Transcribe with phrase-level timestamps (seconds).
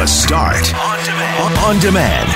[0.00, 1.58] The Start on demand.
[1.58, 2.28] On demand.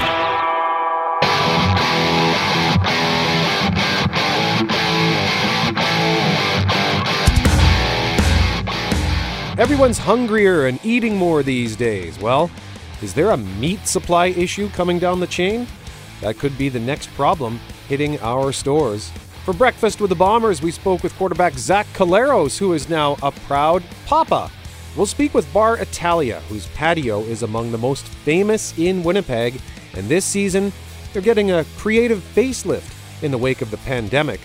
[9.58, 12.18] Everyone's hungrier and eating more these days.
[12.18, 12.50] Well,
[13.00, 15.66] is there a meat supply issue coming down the chain?
[16.20, 17.58] That could be the next problem
[17.88, 19.10] hitting our stores.
[19.46, 23.32] For breakfast with the Bombers, we spoke with quarterback Zach Collaros, who is now a
[23.32, 24.50] proud papa.
[24.96, 29.60] We'll speak with Bar Italia, whose patio is among the most famous in Winnipeg,
[29.94, 30.72] and this season
[31.12, 34.40] they're getting a creative facelift in the wake of the pandemic.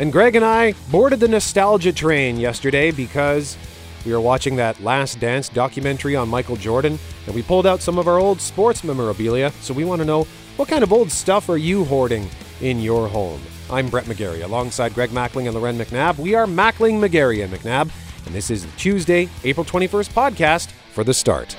[0.00, 3.56] And Greg and I boarded the nostalgia train yesterday because
[4.04, 7.98] we were watching that Last Dance documentary on Michael Jordan, and we pulled out some
[7.98, 10.26] of our old sports memorabilia, so we want to know
[10.56, 12.28] what kind of old stuff are you hoarding
[12.60, 13.40] in your home?
[13.70, 16.18] I'm Brett Megarry, alongside Greg Mackling and Loren McNabb.
[16.18, 17.90] We are Mackling, Megarry, and McNabb,
[18.26, 21.56] and this is the Tuesday, April 21st podcast for The Start.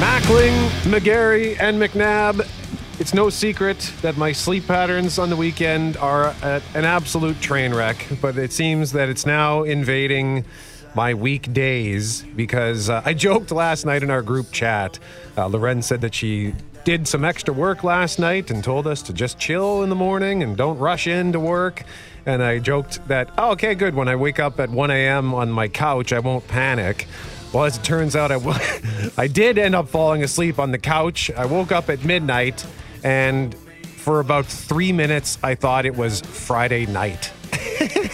[0.00, 2.46] Mackling, Megarry, and McNabb
[3.00, 8.06] it's no secret that my sleep patterns on the weekend are an absolute train wreck,
[8.20, 10.44] but it seems that it's now invading
[10.94, 14.98] my weekdays because uh, I joked last night in our group chat.
[15.34, 16.52] Uh, Loren said that she
[16.84, 20.42] did some extra work last night and told us to just chill in the morning
[20.42, 21.84] and don't rush into work.
[22.26, 23.94] And I joked that, oh, okay, good.
[23.94, 25.32] When I wake up at 1 a.m.
[25.32, 27.06] on my couch, I won't panic.
[27.54, 28.58] Well, as it turns out, I, w-
[29.16, 31.30] I did end up falling asleep on the couch.
[31.30, 32.66] I woke up at midnight
[33.04, 33.54] and
[34.00, 37.32] for about three minutes, I thought it was Friday night.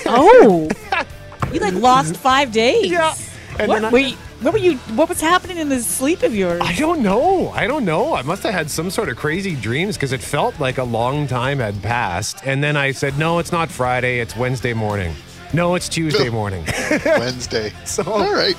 [0.07, 0.69] oh,
[1.53, 2.91] you like lost five days.
[2.91, 3.15] Yeah.
[3.59, 4.77] And what, I, were you, what were you?
[4.95, 6.61] What was happening in this sleep of yours?
[6.63, 7.49] I don't know.
[7.51, 8.15] I don't know.
[8.15, 11.27] I must have had some sort of crazy dreams because it felt like a long
[11.27, 12.45] time had passed.
[12.45, 14.21] And then I said, "No, it's not Friday.
[14.21, 15.15] It's Wednesday morning.
[15.55, 16.65] No, it's Tuesday morning.
[17.07, 17.73] Wednesday.
[17.85, 18.57] so all right.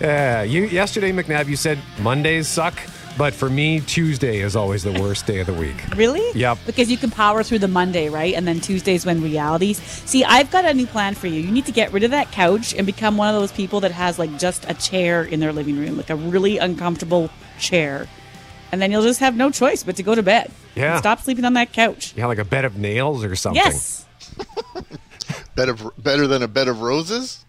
[0.00, 0.42] Yeah.
[0.42, 1.46] You yesterday, McNabb.
[1.48, 2.74] You said Mondays suck.
[3.16, 5.76] But for me, Tuesday is always the worst day of the week.
[5.94, 6.24] Really?
[6.34, 6.58] Yep.
[6.66, 8.34] Because you can power through the Monday, right?
[8.34, 9.78] And then Tuesday's when realities.
[9.78, 11.40] See, I've got a new plan for you.
[11.40, 13.92] You need to get rid of that couch and become one of those people that
[13.92, 18.08] has like just a chair in their living room, like a really uncomfortable chair.
[18.72, 20.50] And then you'll just have no choice but to go to bed.
[20.74, 20.98] Yeah.
[20.98, 22.14] Stop sleeping on that couch.
[22.16, 23.62] Yeah, like a bed of nails or something.
[23.62, 24.06] Yes.
[25.54, 27.44] bed of better than a bed of roses?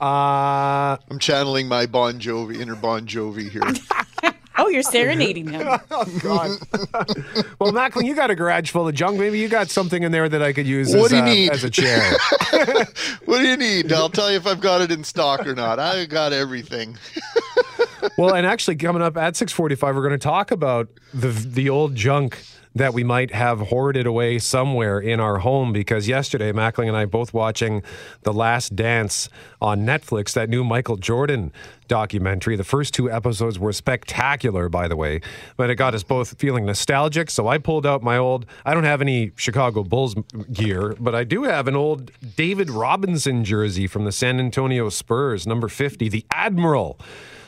[0.00, 4.32] Uh I'm channeling my Bon Jovi inner Bon Jovi here.
[4.60, 5.66] Oh, you're serenading him.
[5.90, 6.50] oh, God.
[7.58, 9.18] well, Mackling, you got a garage full of junk.
[9.18, 11.24] Maybe you got something in there that I could use what as, do you a,
[11.24, 11.50] need?
[11.50, 12.12] as a chair.
[13.24, 13.92] what do you need?
[13.92, 15.78] I'll tell you if I've got it in stock or not.
[15.78, 16.98] I got everything.
[18.18, 21.94] well, and actually, coming up at 645, we're going to talk about the the old
[21.94, 22.38] junk
[22.74, 27.04] that we might have hoarded away somewhere in our home because yesterday Mackling and I
[27.04, 27.82] both watching
[28.22, 29.28] The Last Dance
[29.60, 31.52] on Netflix, that new Michael Jordan
[31.88, 32.54] documentary.
[32.54, 35.20] The first two episodes were spectacular, by the way,
[35.56, 37.30] but it got us both feeling nostalgic.
[37.30, 40.14] So I pulled out my old, I don't have any Chicago Bulls
[40.52, 45.46] gear, but I do have an old David Robinson jersey from the San Antonio Spurs,
[45.46, 46.98] number 50, the Admiral.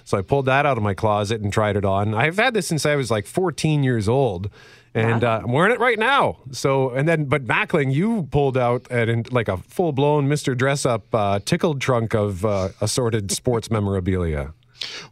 [0.04, 2.12] So I pulled that out of my closet and tried it on.
[2.12, 4.50] I've had this since I was like 14 years old
[4.94, 6.38] and uh, I'm wearing it right now.
[6.50, 10.56] So, and then, but Mackling, you pulled out an, like a full blown Mr.
[10.56, 14.52] Dress Up uh, tickled trunk of uh, assorted sports memorabilia.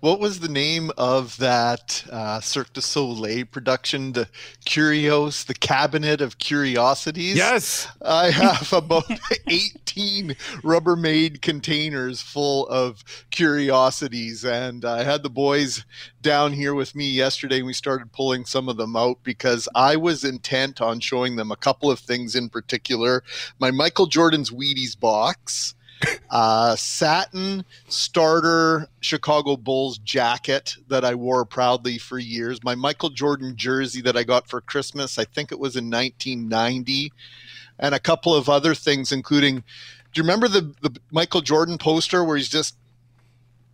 [0.00, 4.28] What was the name of that uh, Cirque du Soleil production, the
[4.64, 7.36] Curios, the Cabinet of Curiosities?
[7.36, 7.88] Yes.
[8.02, 9.04] I have about
[9.46, 10.30] 18
[10.62, 14.44] Rubbermaid containers full of curiosities.
[14.44, 15.84] And I had the boys
[16.22, 19.96] down here with me yesterday and we started pulling some of them out because I
[19.96, 23.22] was intent on showing them a couple of things in particular.
[23.58, 25.74] My Michael Jordan's Wheaties box
[26.30, 32.62] uh, satin starter Chicago Bulls jacket that I wore proudly for years.
[32.62, 37.12] My Michael Jordan jersey that I got for Christmas, I think it was in 1990,
[37.78, 39.62] and a couple of other things, including.
[40.12, 42.76] Do you remember the the Michael Jordan poster where he's just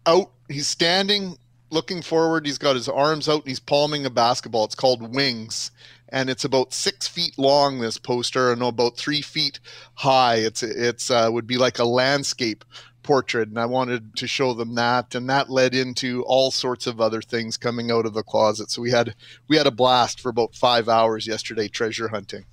[0.05, 0.31] out?
[0.49, 1.39] He's standing,
[1.71, 2.47] looking forward.
[2.47, 4.65] He's got his arms out and he's palming a basketball.
[4.65, 5.71] It's called Wings
[6.08, 7.81] and it's about six feet long.
[7.81, 9.61] This poster, and about three feet
[9.94, 10.37] high.
[10.37, 12.64] It's it's uh, would be like a landscape
[13.03, 17.00] portrait, and I wanted to show them that, and that led into all sorts of
[17.00, 18.70] other things coming out of the closet.
[18.70, 19.14] So we had
[19.49, 22.44] we had a blast for about five hours yesterday treasure hunting.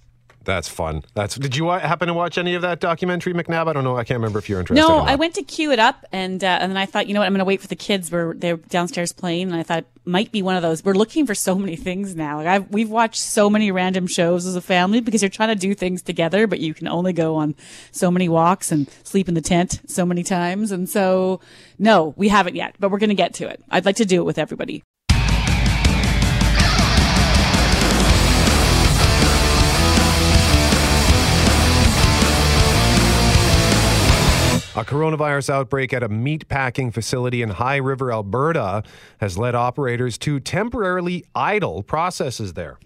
[0.45, 1.03] That's fun.
[1.13, 1.35] That's.
[1.35, 3.67] Did you happen to watch any of that documentary, McNabb?
[3.67, 3.97] I don't know.
[3.97, 4.85] I can't remember if you're interested.
[4.85, 7.21] No, I went to queue it up, and uh, and then I thought, you know
[7.21, 8.11] what, I'm going to wait for the kids.
[8.11, 10.83] We're they're downstairs playing, and I thought it might be one of those.
[10.83, 12.37] We're looking for so many things now.
[12.37, 15.55] Like I've, we've watched so many random shows as a family because you're trying to
[15.55, 17.55] do things together, but you can only go on
[17.91, 20.71] so many walks and sleep in the tent so many times.
[20.71, 21.39] And so,
[21.79, 23.63] no, we haven't yet, but we're going to get to it.
[23.69, 24.83] I'd like to do it with everybody.
[34.93, 38.83] Coronavirus outbreak at a meat packing facility in High River, Alberta,
[39.17, 42.77] has led operators to temporarily idle processes there.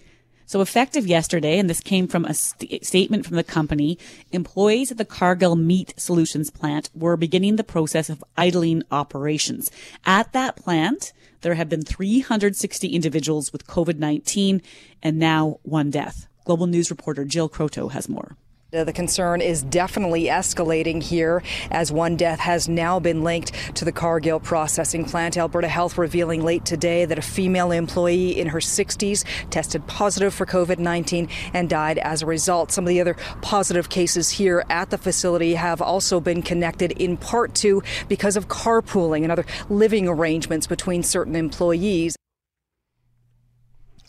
[0.45, 3.99] So, effective yesterday, and this came from a st- statement from the company,
[4.31, 9.69] employees at the Cargill Meat Solutions plant were beginning the process of idling operations.
[10.05, 11.11] At that plant,
[11.41, 14.61] there have been 360 individuals with COVID 19
[15.03, 16.29] and now one death.
[16.45, 18.37] Global News reporter Jill Croteau has more.
[18.69, 21.41] The concern is definitely escalating here
[21.71, 25.37] as one death has now been linked to the Cargill processing plant.
[25.37, 30.45] Alberta Health revealing late today that a female employee in her 60s tested positive for
[30.45, 32.73] COVID 19 and died as a result.
[32.73, 37.15] Some of the other positive cases here at the facility have also been connected in
[37.15, 42.17] part to because of carpooling and other living arrangements between certain employees.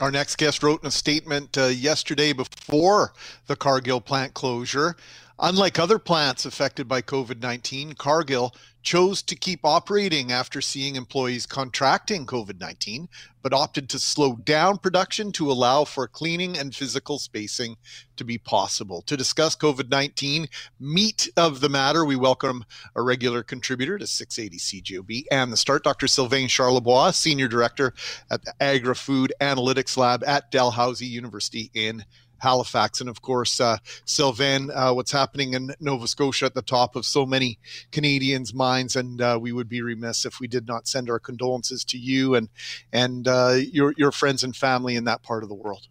[0.01, 3.13] Our next guest wrote in a statement uh, yesterday before
[3.49, 4.97] the Cargill plant closure.
[5.41, 8.55] Unlike other plants affected by COVID 19, Cargill
[8.89, 13.07] chose to keep operating after seeing employees contracting COVID 19,
[13.43, 17.77] but opted to slow down production to allow for cleaning and physical spacing
[18.17, 19.03] to be possible.
[19.03, 20.49] To discuss COVID 19,
[20.81, 22.65] meat of the matter, we welcome
[22.97, 26.07] a regular contributor to 680 CJOB and the start, Dr.
[26.07, 27.93] Sylvain Charlebois, Senior Director
[28.31, 32.07] at the Agri Food Analytics Lab at Dalhousie University in
[32.39, 33.01] Halifax.
[33.01, 37.05] And of course, uh, Sylvain, uh, what's happening in Nova Scotia at the top of
[37.05, 37.59] so many
[37.93, 38.97] Canadians' minds.
[38.97, 42.35] And uh, we would be remiss if we did not send our condolences to you
[42.35, 42.49] and,
[42.93, 45.89] and uh, your, your friends and family in that part of the world.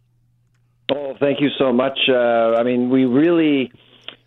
[0.91, 1.99] Oh, thank you so much.
[2.09, 3.71] Uh, I mean, we really.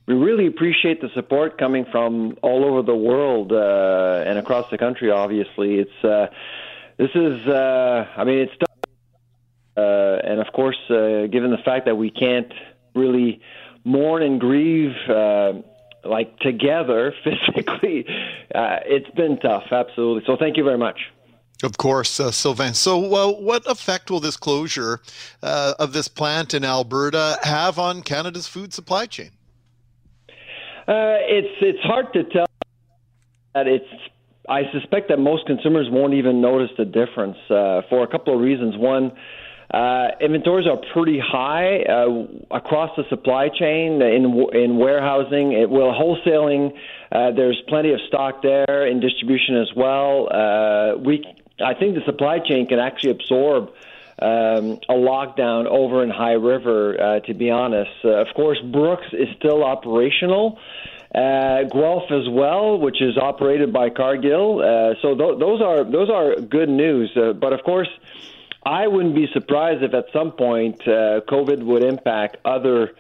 [0.06, 4.76] We really appreciate the support coming from all over the world uh, and across the
[4.76, 5.08] country.
[5.12, 6.30] Obviously, it's
[6.98, 7.46] this is.
[7.46, 8.69] I mean, it's
[10.24, 12.52] and of course, uh, given the fact that we can't
[12.94, 13.40] really
[13.84, 15.52] mourn and grieve uh,
[16.04, 18.06] like together physically,
[18.54, 20.22] uh, it's been tough, absolutely.
[20.26, 20.98] So thank you very much.
[21.62, 22.72] Of course, uh, Sylvain.
[22.72, 25.00] So, uh, what effect will this closure
[25.42, 29.30] uh, of this plant in Alberta have on Canada's food supply chain?
[30.88, 32.46] Uh, it's it's hard to tell.
[33.54, 33.84] That it's
[34.48, 38.40] I suspect that most consumers won't even notice the difference uh, for a couple of
[38.40, 38.76] reasons.
[38.76, 39.12] One,
[39.72, 45.52] uh, inventories are pretty high uh, across the supply chain in in warehousing.
[45.52, 46.76] It will wholesaling.
[47.12, 50.28] Uh, there's plenty of stock there in distribution as well.
[50.28, 51.24] Uh, we,
[51.64, 53.68] I think the supply chain can actually absorb
[54.20, 57.00] um, a lockdown over in High River.
[57.00, 60.58] Uh, to be honest, uh, of course, Brooks is still operational.
[61.14, 64.58] Uh, Guelph as well, which is operated by Cargill.
[65.00, 67.10] So th- those are those are good news.
[67.14, 67.88] But of course,
[68.64, 72.92] I wouldn't be surprised if at some point uh, COVID would impact other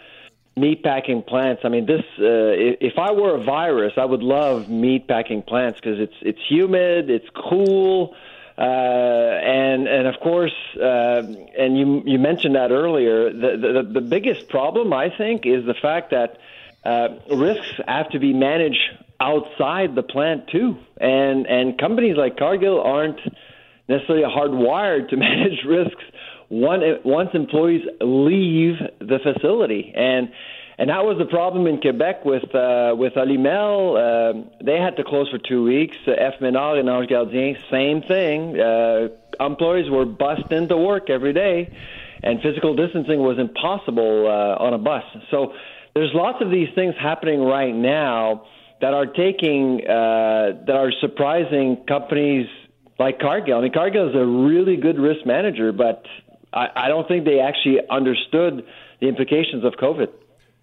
[0.56, 1.62] meat packing plants.
[1.64, 5.78] I mean, this uh, if I were a virus, I would love meat packing plants
[5.80, 8.14] because it's it's humid, it's cool.
[8.56, 11.22] Uh, and and of course, uh,
[11.58, 13.32] and you you mentioned that earlier.
[13.32, 16.38] The, the the biggest problem I think is the fact that
[16.84, 18.82] uh, risks have to be managed
[19.18, 23.20] outside the plant too, and and companies like Cargill aren't
[23.90, 26.02] necessarily hardwired to manage risks
[26.50, 29.92] once employees leave the facility.
[29.94, 30.30] And
[30.78, 34.00] and that was the problem in Quebec with uh, with Olymel.
[34.00, 35.96] Uh, they had to close for two weeks.
[36.08, 36.40] Uh, F.
[36.40, 38.58] Menard and Ange Gardien, same thing.
[38.58, 39.08] Uh,
[39.44, 41.70] employees were bussed into work every day,
[42.22, 45.04] and physical distancing was impossible uh, on a bus.
[45.30, 45.52] So
[45.94, 48.46] there's lots of these things happening right now
[48.80, 52.46] that are taking uh, that are surprising companies
[53.00, 53.58] like Cargill.
[53.58, 56.04] I mean, Cargill is a really good risk manager, but
[56.52, 58.64] I, I don't think they actually understood
[59.00, 60.08] the implications of COVID.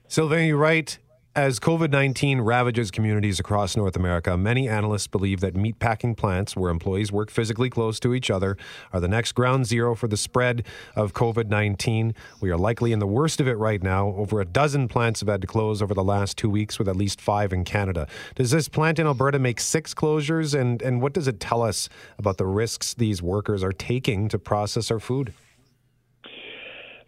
[0.07, 0.99] Sylvain, you write
[1.37, 6.71] as COVID 19 ravages communities across North America, many analysts believe that meatpacking plants, where
[6.71, 8.57] employees work physically close to each other,
[8.91, 10.65] are the next ground zero for the spread
[10.95, 12.15] of COVID 19.
[12.41, 14.07] We are likely in the worst of it right now.
[14.17, 16.95] Over a dozen plants have had to close over the last two weeks, with at
[16.95, 18.07] least five in Canada.
[18.33, 20.59] Does this plant in Alberta make six closures?
[20.59, 24.39] And, and what does it tell us about the risks these workers are taking to
[24.39, 25.33] process our food?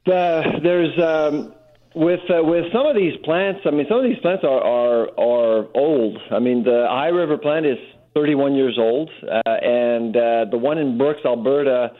[0.05, 1.53] there's um,
[1.95, 5.09] with uh, with some of these plants, I mean, some of these plants are are,
[5.19, 6.17] are old.
[6.31, 7.77] I mean, the High River plant is
[8.13, 11.91] 31 years old, uh, and uh, the one in Brooks, Alberta,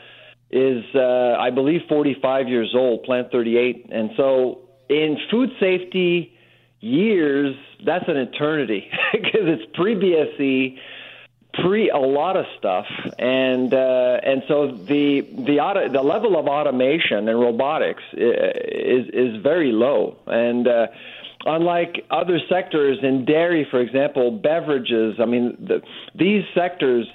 [0.52, 3.88] is uh, I believe 45 years old, plant 38.
[3.92, 6.34] And so, in food safety
[6.82, 7.56] years,
[7.86, 10.78] that's an eternity because it's pre BSE
[11.62, 12.86] pre a lot of stuff,
[13.18, 19.42] and uh, and so the the auto, the level of automation and robotics is is
[19.42, 20.88] very low, and uh,
[21.46, 25.20] unlike other sectors in dairy, for example, beverages.
[25.20, 25.82] I mean, the,
[26.16, 27.08] these sectors.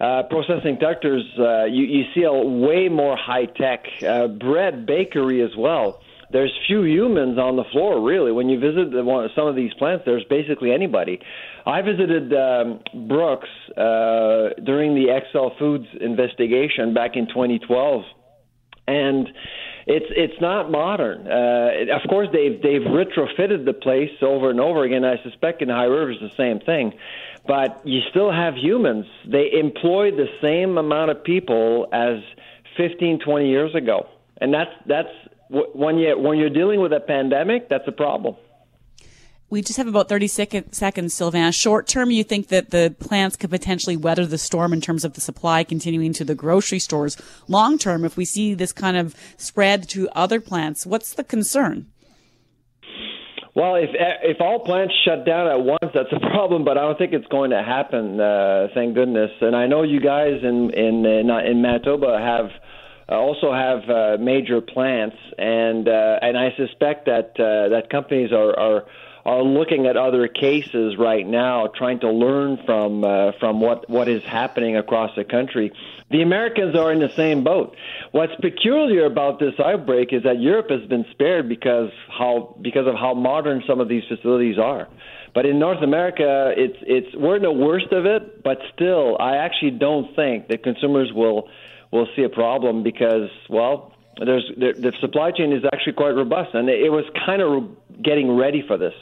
[0.00, 3.84] Uh, processing sectors, uh, you, you see a way more high tech.
[4.02, 6.00] Uh, bread, bakery as well
[6.32, 8.32] there's few humans on the floor really.
[8.32, 11.20] When you visit the, one, some of these plants, there's basically anybody.
[11.66, 18.02] I visited um, Brooks uh, during the XL Foods investigation back in 2012,
[18.86, 19.28] and
[19.86, 21.26] it's it's not modern.
[21.26, 25.04] Uh, of course, they've they've retrofitted the place over and over again.
[25.04, 26.92] I suspect in High River is the same thing,
[27.46, 29.06] but you still have humans.
[29.26, 32.22] They employ the same amount of people as
[32.76, 34.06] 15, 20 years ago,
[34.40, 35.08] and that's that's
[35.50, 38.36] when you when you're dealing with a pandemic, that's a problem.
[39.50, 41.50] We just have about 30 seconds, Sylvain.
[41.50, 45.14] Short term, you think that the plants could potentially weather the storm in terms of
[45.14, 47.16] the supply continuing to the grocery stores.
[47.48, 51.88] Long term, if we see this kind of spread to other plants, what's the concern?
[53.56, 56.64] Well, if if all plants shut down at once, that's a problem.
[56.64, 58.20] But I don't think it's going to happen.
[58.20, 59.32] Uh, thank goodness.
[59.40, 62.50] And I know you guys in in in, in Manitoba have
[63.14, 68.58] also have uh, major plants, and uh, and I suspect that uh, that companies are,
[68.58, 68.84] are
[69.24, 74.08] are looking at other cases right now, trying to learn from uh, from what what
[74.08, 75.72] is happening across the country.
[76.10, 77.76] The Americans are in the same boat.
[78.12, 82.94] What's peculiar about this outbreak is that Europe has been spared because how because of
[82.94, 84.88] how modern some of these facilities are.
[85.34, 88.42] But in North America, it's it's we're in the worst of it.
[88.42, 91.48] But still, I actually don't think that consumers will
[91.92, 96.54] we'll see a problem because, well, there's the, the supply chain is actually quite robust,
[96.54, 98.94] and it, it was kind of getting ready for this.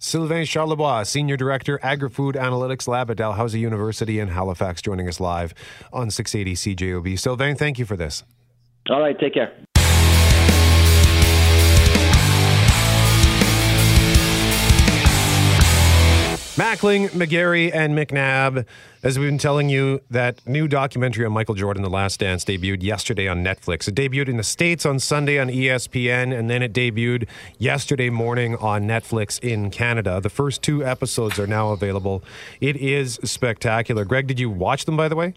[0.00, 5.52] Sylvain Charlebois, Senior Director, Agri-Food Analytics Lab at Dalhousie University in Halifax, joining us live
[5.92, 7.18] on 680 CJOB.
[7.18, 8.22] Sylvain, thank you for this.
[8.90, 9.52] All right, take care.
[16.58, 18.66] Mackling, Megarry, and McNabb.
[19.00, 22.82] As we've been telling you, that new documentary on Michael Jordan, The Last Dance, debuted
[22.82, 23.86] yesterday on Netflix.
[23.86, 27.28] It debuted in the States on Sunday on ESPN, and then it debuted
[27.58, 30.20] yesterday morning on Netflix in Canada.
[30.20, 32.24] The first two episodes are now available.
[32.60, 34.04] It is spectacular.
[34.04, 35.34] Greg, did you watch them, by the way?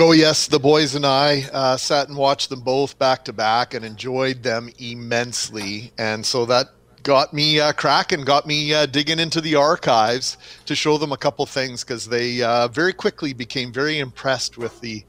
[0.00, 0.46] Oh, yes.
[0.46, 4.42] The boys and I uh, sat and watched them both back to back and enjoyed
[4.42, 5.92] them immensely.
[5.98, 6.68] And so that
[7.04, 11.16] got me uh, cracking, got me uh, digging into the archives to show them a
[11.16, 15.04] couple things because they uh, very quickly became very impressed with the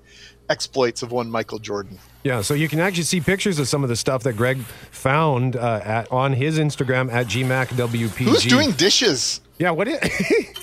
[0.49, 1.97] exploits of one Michael Jordan.
[2.23, 4.59] Yeah, so you can actually see pictures of some of the stuff that Greg
[4.91, 8.25] found uh, at, on his Instagram at GMACWPG.
[8.25, 9.41] Who's doing dishes?
[9.57, 9.97] Yeah, what is?
[10.01, 10.59] It?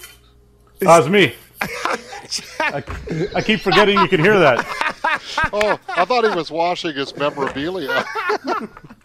[0.81, 1.35] That's me.
[2.61, 2.83] I,
[3.37, 4.67] I, keep forgetting you can hear that.
[5.53, 8.05] Oh, I thought he was washing his memorabilia.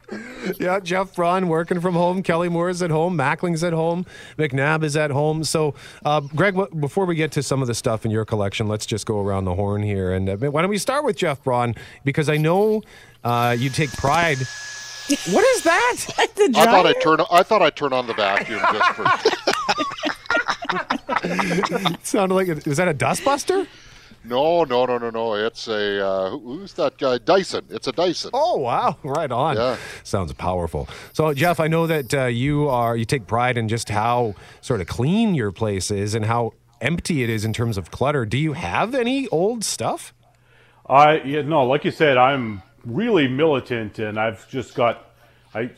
[0.59, 2.23] yeah, Jeff Braun working from home.
[2.23, 3.15] Kelly Moore is at home.
[3.15, 4.05] Mackling's at home.
[4.37, 5.43] McNabb is at home.
[5.43, 8.85] So, uh, Greg, before we get to some of the stuff in your collection, let's
[8.85, 10.13] just go around the horn here.
[10.13, 11.75] And uh, why don't we start with Jeff Braun?
[12.03, 12.83] Because I know
[13.23, 14.37] uh, you take pride.
[15.29, 15.97] What is that?
[16.17, 17.21] I thought I turn.
[17.31, 19.05] I thought I turn on the vacuum just for.
[22.03, 23.67] sounded like a, is that a dustbuster?
[24.23, 25.33] No, no, no, no, no.
[25.35, 27.17] It's a uh, who's that guy?
[27.17, 27.65] Dyson.
[27.69, 28.31] It's a Dyson.
[28.33, 28.97] Oh wow!
[29.03, 29.55] Right on.
[29.55, 29.77] Yeah.
[30.03, 30.89] Sounds powerful.
[31.13, 34.81] So Jeff, I know that uh, you are you take pride in just how sort
[34.81, 38.25] of clean your place is and how empty it is in terms of clutter.
[38.25, 40.13] Do you have any old stuff?
[40.89, 45.11] I yeah, no, like you said, I'm really militant, and I've just got
[45.53, 45.71] I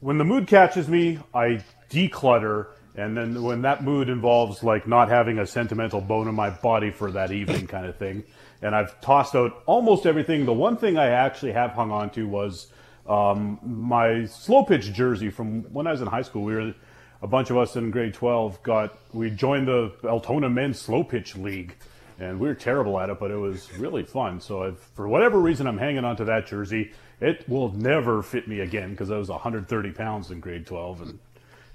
[0.00, 5.08] when the mood catches me, I declutter and then when that mood involves like not
[5.08, 8.22] having a sentimental bone in my body for that evening kind of thing
[8.60, 12.26] and i've tossed out almost everything the one thing i actually have hung on to
[12.28, 12.68] was
[13.08, 16.44] um, my slow pitch jersey from when i was in high school.
[16.44, 16.74] We were
[17.20, 21.36] a bunch of us in grade 12 got we joined the altona men's slow pitch
[21.36, 21.74] league
[22.18, 24.40] and we were terrible at it but it was really fun.
[24.40, 26.92] So if, for whatever reason i'm hanging on to that jersey.
[27.20, 31.18] It will never fit me again because i was 130 pounds in grade 12 and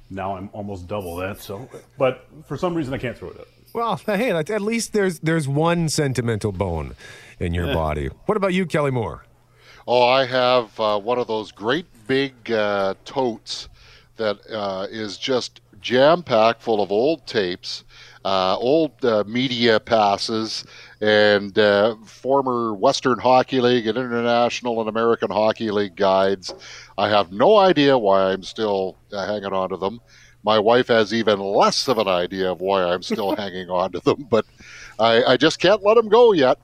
[0.10, 1.42] now I'm almost double that.
[1.42, 3.48] So, but for some reason I can't throw it up.
[3.74, 6.96] Well, hey, at least there's there's one sentimental bone
[7.40, 7.74] in your yeah.
[7.74, 8.10] body.
[8.26, 9.24] What about you, Kelly Moore?
[9.88, 13.70] Oh, I have uh, one of those great big uh, totes
[14.18, 17.86] that uh, is just jam packed full of old tapes,
[18.26, 20.66] uh, old uh, media passes,
[21.02, 26.54] and uh, former Western Hockey League and International and American Hockey League guides.
[26.98, 30.02] I have no idea why I'm still uh, hanging on to them.
[30.44, 34.00] My wife has even less of an idea of why I'm still hanging on to
[34.00, 34.46] them, but
[35.00, 36.58] I, I just can't let them go yet.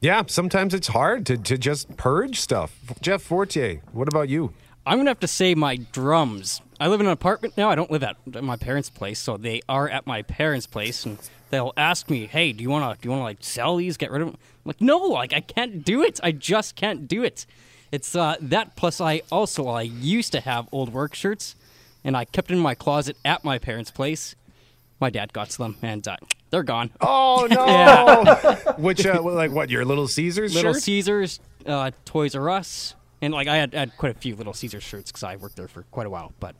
[0.00, 2.78] Yeah, sometimes it's hard to, to just purge stuff.
[3.00, 4.52] Jeff Fortier, what about you?
[4.84, 6.60] I'm gonna have to say my drums.
[6.80, 7.70] I live in an apartment now.
[7.70, 11.18] I don't live at my parents' place, so they are at my parents' place, and
[11.50, 13.96] they'll ask me, "Hey, do you wanna do you wanna like sell these?
[13.96, 16.18] Get rid of them?" I'm like, "No, like I can't do it.
[16.22, 17.46] I just can't do it."
[17.92, 21.54] It's uh, that plus I also I used to have old work shirts,
[22.02, 24.34] and I kept it in my closet at my parents' place.
[25.00, 26.16] My dad got to them, and uh,
[26.50, 26.90] they're gone.
[27.00, 27.66] Oh no!
[27.66, 28.72] Yeah.
[28.78, 29.70] Which, uh, like, what?
[29.70, 30.82] Your Little Caesars Little shirt?
[30.82, 34.82] Caesars, uh, Toys R Us, and like I had, had quite a few Little Caesars
[34.82, 36.32] shirts because I worked there for quite a while.
[36.40, 36.54] But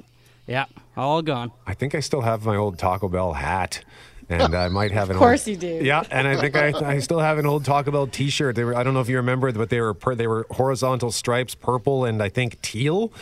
[0.47, 0.67] yeah,
[0.97, 1.53] all gone.
[1.67, 3.85] I think I still have my old Taco Bell hat.
[4.27, 5.85] And I might have an Of course old, you do.
[5.85, 8.57] Yeah, and I think I, I still have an old Taco Bell T-shirt.
[8.57, 11.13] They were I don't know if you remember, but they were per, they were horizontal
[11.13, 13.13] stripes, purple and I think teal.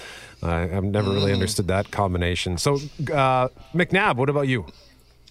[0.42, 2.56] Uh, I've never really understood that combination.
[2.58, 2.74] So,
[3.12, 4.66] uh, McNabb, what about you?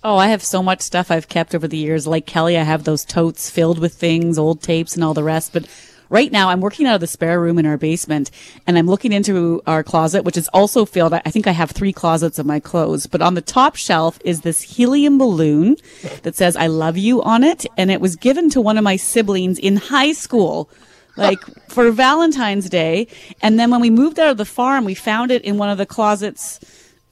[0.04, 2.08] Oh, I have so much stuff I've kept over the years.
[2.08, 5.54] Like Kelly, I have those totes filled with things, old tapes and all the rest.
[5.54, 5.68] But
[6.12, 8.30] right now I'm working out of the spare room in our basement
[8.68, 11.14] and I'm looking into our closet, which is also filled.
[11.14, 14.42] I think I have three closets of my clothes, but on the top shelf is
[14.42, 15.78] this helium balloon
[16.24, 17.66] that says I love you on it.
[17.78, 20.70] And it was given to one of my siblings in high school.
[21.18, 23.06] Like for Valentine's Day.
[23.42, 25.78] And then when we moved out of the farm, we found it in one of
[25.78, 26.58] the closets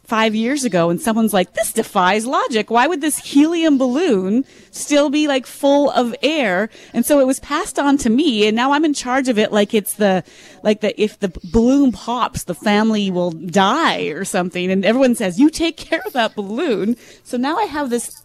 [0.10, 2.70] five years ago and someone's like, this defies logic.
[2.70, 6.70] Why would this helium balloon still be like full of air?
[6.94, 9.52] And so it was passed on to me and now I'm in charge of it
[9.52, 10.24] like it's the,
[10.64, 14.72] like the, if the balloon pops, the family will die or something.
[14.72, 16.98] And everyone says, you take care of that balloon.
[17.24, 18.24] So now I have this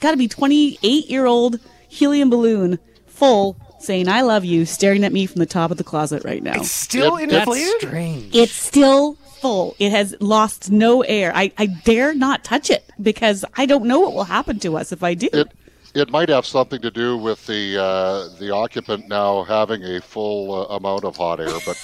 [0.00, 5.26] gotta be 28 year old helium balloon full saying, I love you, staring at me
[5.26, 6.54] from the top of the closet right now.
[6.54, 7.44] It's still It- That's
[7.80, 8.34] strange.
[8.34, 9.76] It's still full.
[9.78, 11.30] It has lost no air.
[11.34, 14.90] I, I dare not touch it because I don't know what will happen to us
[14.90, 15.28] if I do.
[15.34, 15.52] It
[15.94, 20.54] it might have something to do with the uh, the occupant now having a full
[20.54, 21.76] uh, amount of hot air, but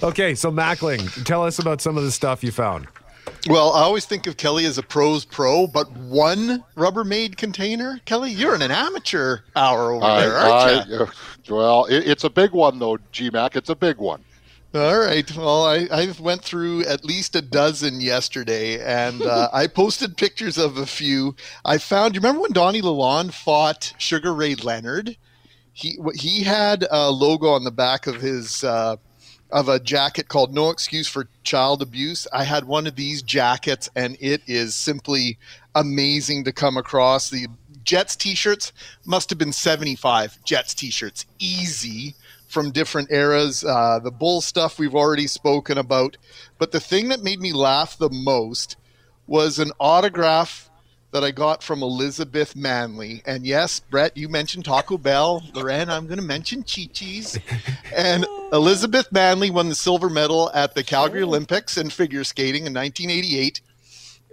[0.04, 2.86] okay, so Mackling, tell us about some of the stuff you found.
[3.46, 8.00] Well, I always think of Kelly as a pro's pro, but one Rubbermaid container?
[8.06, 10.96] Kelly, you're in an amateur hour over I, there, aren't you?
[10.96, 11.06] I, uh,
[11.50, 13.56] well, it, it's a big one though, GMAC.
[13.56, 14.24] It's a big one.
[14.74, 15.36] All right.
[15.36, 20.58] Well, I, I went through at least a dozen yesterday, and uh, I posted pictures
[20.58, 21.36] of a few.
[21.64, 22.14] I found.
[22.14, 25.16] You remember when Donnie Lalonde fought Sugar Ray Leonard?
[25.74, 28.96] He he had a logo on the back of his uh,
[29.50, 33.88] of a jacket called "No Excuse for Child Abuse." I had one of these jackets,
[33.94, 35.38] and it is simply
[35.74, 37.30] amazing to come across.
[37.30, 37.46] The
[37.84, 38.72] Jets T-shirts
[39.04, 42.14] must have been seventy-five Jets T-shirts, easy
[42.48, 43.64] from different eras.
[43.64, 46.16] Uh, the bull stuff we've already spoken about.
[46.58, 48.76] But the thing that made me laugh the most
[49.26, 50.70] was an autograph
[51.14, 53.22] that I got from Elizabeth Manley.
[53.24, 55.44] And yes, Brett, you mentioned Taco Bell.
[55.54, 57.38] Loren, I'm going to mention Chi Chi's.
[57.96, 61.26] And Elizabeth Manley won the silver medal at the Calgary oh.
[61.26, 63.60] Olympics in figure skating in 1988.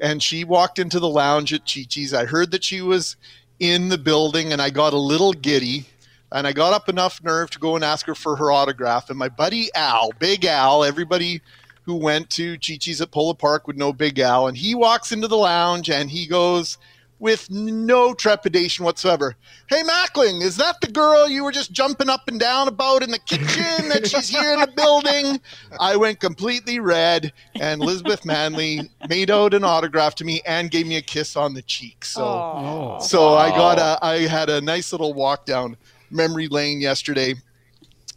[0.02, 2.16] And she walked into the lounge at Chi Chi's.
[2.16, 3.16] I heard that she was
[3.60, 5.86] in the building and I got a little giddy
[6.32, 9.12] and I got up enough nerve to go and ask her for her autograph.
[9.12, 11.42] And my buddy Al, Big Al, everybody
[11.84, 15.12] who went to Chi Chi's at Polo Park with no Big Al, and he walks
[15.12, 16.78] into the lounge and he goes
[17.22, 19.36] with no trepidation whatsoever.
[19.70, 23.12] Hey, Mackling, is that the girl you were just jumping up and down about in
[23.12, 25.40] the kitchen that she's here in the building?
[25.80, 30.88] I went completely red, and Elizabeth Manley made out an autograph to me and gave
[30.88, 32.04] me a kiss on the cheek.
[32.04, 35.78] So, so I got a, I had a nice little walk down
[36.10, 37.36] memory lane yesterday.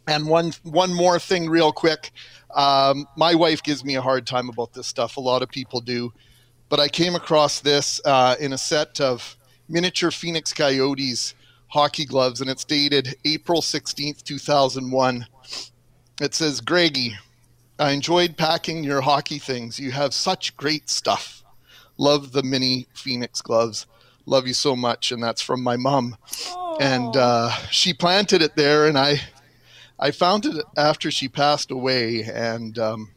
[0.07, 2.11] And one one more thing, real quick.
[2.55, 5.17] Um, my wife gives me a hard time about this stuff.
[5.17, 6.13] A lot of people do,
[6.69, 9.37] but I came across this uh, in a set of
[9.67, 11.35] miniature Phoenix Coyotes
[11.67, 15.27] hockey gloves, and it's dated April sixteenth, two thousand one.
[16.21, 17.17] It says, "Greggy,
[17.77, 19.79] I enjoyed packing your hockey things.
[19.79, 21.43] You have such great stuff.
[21.97, 23.85] Love the mini Phoenix gloves.
[24.25, 26.17] Love you so much." And that's from my mom
[26.79, 29.19] and uh, she planted it there and i
[29.99, 33.11] i found it after she passed away and um,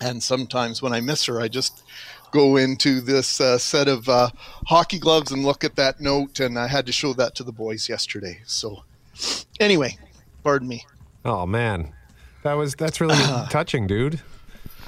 [0.00, 1.82] and sometimes when i miss her i just
[2.32, 4.30] go into this uh, set of uh,
[4.66, 7.52] hockey gloves and look at that note and i had to show that to the
[7.52, 8.84] boys yesterday so
[9.58, 9.96] anyway
[10.42, 10.84] pardon me
[11.24, 11.92] Oh man.
[12.42, 13.16] That was that's really
[13.50, 14.20] touching, dude.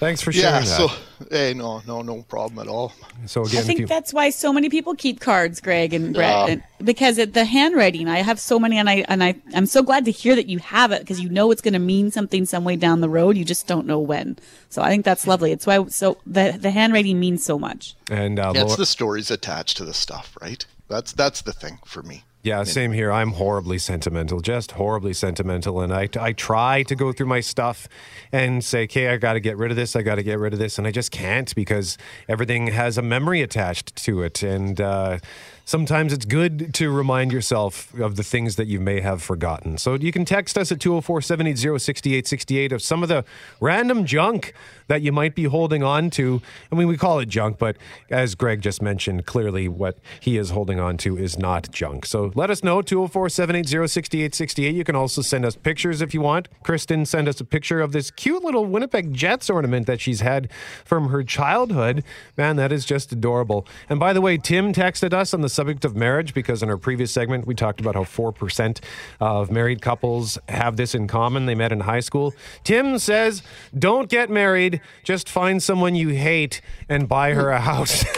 [0.02, 0.60] Thanks for sharing Yeah.
[0.60, 0.66] that.
[0.66, 0.88] So,
[1.30, 2.92] hey, no, no, no problem at all.
[3.26, 6.30] So again, if think you, that's why so many people keep cards, Greg and Brett,
[6.48, 6.52] Yeah.
[6.54, 8.08] and- because it, the handwriting.
[8.08, 10.58] I have so many, and I and I I'm so glad to hear that you
[10.58, 13.36] have it because you know it's going to mean something some way down the road.
[13.36, 14.38] You just don't know when.
[14.70, 15.52] So I think that's lovely.
[15.52, 17.94] It's why so the the handwriting means so much.
[18.10, 20.66] and uh, Yeah, it's Laura- the stories attached to the stuff, right?
[20.88, 22.24] That's that's the thing for me.
[22.44, 23.12] Yeah, same here.
[23.12, 25.80] I'm horribly sentimental, just horribly sentimental.
[25.80, 27.88] And I, I try to go through my stuff
[28.32, 29.94] and say, okay, I got to get rid of this.
[29.94, 30.76] I got to get rid of this.
[30.76, 31.96] And I just can't because
[32.28, 34.42] everything has a memory attached to it.
[34.42, 35.18] And uh,
[35.64, 39.78] sometimes it's good to remind yourself of the things that you may have forgotten.
[39.78, 43.24] So you can text us at 204 780 6868 of some of the
[43.60, 44.54] random junk
[44.88, 46.42] that you might be holding on to.
[46.70, 47.76] I mean, we call it junk, but
[48.10, 52.04] as Greg just mentioned, clearly what he is holding on to is not junk.
[52.04, 54.74] So let us know, 204 780 6868.
[54.74, 56.48] You can also send us pictures if you want.
[56.62, 60.50] Kristen sent us a picture of this cute little Winnipeg Jets ornament that she's had
[60.84, 62.04] from her childhood.
[62.36, 63.66] Man, that is just adorable.
[63.88, 66.76] And by the way, Tim texted us on the subject of marriage because in our
[66.76, 68.80] previous segment, we talked about how 4%
[69.20, 71.46] of married couples have this in common.
[71.46, 72.34] They met in high school.
[72.64, 73.42] Tim says,
[73.78, 78.04] don't get married, just find someone you hate and buy her a house.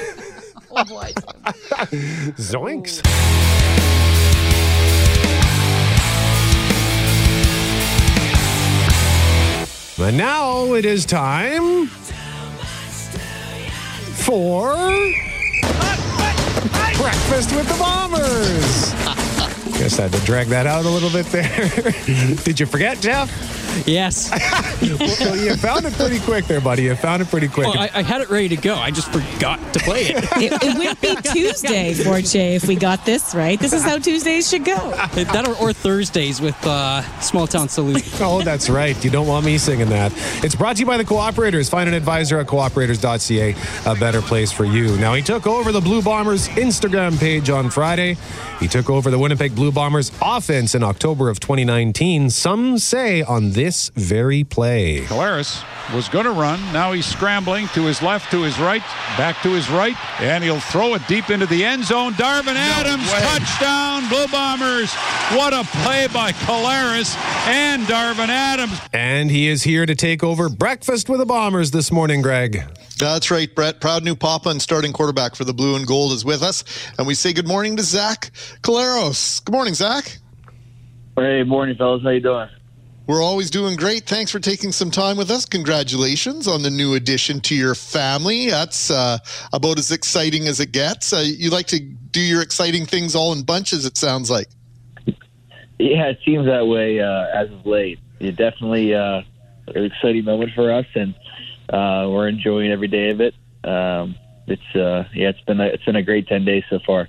[0.76, 1.12] Oh boy.
[2.36, 3.00] Zoinks.
[9.96, 11.86] And now it is time
[14.26, 14.74] for
[16.72, 19.13] breakfast with the bombers.
[19.78, 21.68] Guess I had to drag that out a little bit there.
[22.44, 23.28] Did you forget, Jeff?
[23.86, 24.30] Yes.
[25.20, 26.84] well, you found it pretty quick there, buddy.
[26.84, 27.66] You found it pretty quick.
[27.66, 28.76] Well, I, I had it ready to go.
[28.76, 30.24] I just forgot to play it.
[30.36, 33.58] it, it wouldn't be Tuesday, Forche, if we got this right.
[33.58, 34.90] This is how Tuesdays should go.
[34.90, 38.02] that or, or Thursdays with uh, Small Town Salute.
[38.20, 39.02] Oh, that's right.
[39.04, 40.12] You don't want me singing that.
[40.44, 41.68] It's brought to you by the Cooperators.
[41.68, 43.56] Find an advisor at cooperators.ca,
[43.86, 44.96] a better place for you.
[44.98, 48.16] Now, he took over the Blue Bombers Instagram page on Friday.
[48.60, 52.30] He took over the Winnipeg Blue Bombers offense in October of 2019.
[52.30, 55.02] Some say on this very play.
[55.02, 55.62] Collaros
[55.94, 56.60] was going to run.
[56.72, 58.82] Now he's scrambling to his left, to his right,
[59.16, 62.12] back to his right, and he'll throw it deep into the end zone.
[62.14, 64.92] Darvin Adams, touchdown, Blue Bombers.
[65.32, 68.80] What a play by Collaros and Darvin Adams.
[68.92, 72.62] And he is here to take over breakfast with the Bombers this morning, Greg.
[72.98, 73.80] That's right, Brett.
[73.80, 76.62] Proud new Papa and starting quarterback for the Blue and Gold is with us.
[76.96, 78.30] And we say good morning to Zach
[78.62, 79.44] Collaros.
[79.44, 80.18] Good morning, Zach.
[81.14, 82.02] Hey, morning, fellas.
[82.02, 82.48] How you doing?
[83.06, 84.04] We're always doing great.
[84.04, 85.44] Thanks for taking some time with us.
[85.44, 88.50] Congratulations on the new addition to your family.
[88.50, 89.18] That's uh,
[89.52, 91.12] about as exciting as it gets.
[91.12, 94.48] Uh, you like to do your exciting things all in bunches, it sounds like.
[95.78, 98.00] Yeah, it seems that way uh, as of late.
[98.18, 99.22] It definitely uh,
[99.68, 101.14] an exciting moment for us, and
[101.68, 103.34] uh, we're enjoying every day of it.
[103.62, 104.16] Um,
[104.48, 107.08] it's uh, yeah, it's been a, it's been a great ten days so far.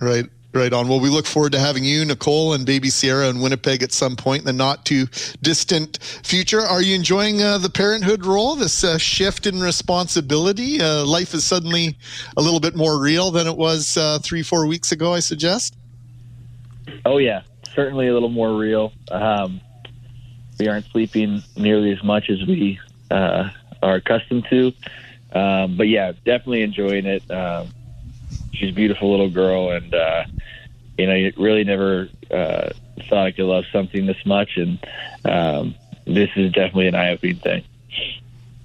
[0.00, 0.26] Right.
[0.56, 0.88] Right on.
[0.88, 4.16] Well, we look forward to having you, Nicole, and baby Sierra in Winnipeg at some
[4.16, 5.06] point in the not too
[5.42, 6.62] distant future.
[6.62, 10.80] Are you enjoying uh, the parenthood role, this uh, shift in responsibility?
[10.80, 11.98] Uh, life is suddenly
[12.38, 15.76] a little bit more real than it was uh, three, four weeks ago, I suggest.
[17.04, 17.42] Oh yeah,
[17.74, 18.94] certainly a little more real.
[19.10, 19.60] Um,
[20.58, 23.50] we aren't sleeping nearly as much as we uh,
[23.82, 24.72] are accustomed to,
[25.32, 27.30] um, but yeah, definitely enjoying it.
[27.30, 27.68] Um,
[28.54, 30.24] she's a beautiful little girl, and uh,
[30.98, 32.70] you know, you really never uh,
[33.08, 34.78] thought I could love something this much, and
[35.24, 37.64] um, this is definitely an eye-opening thing.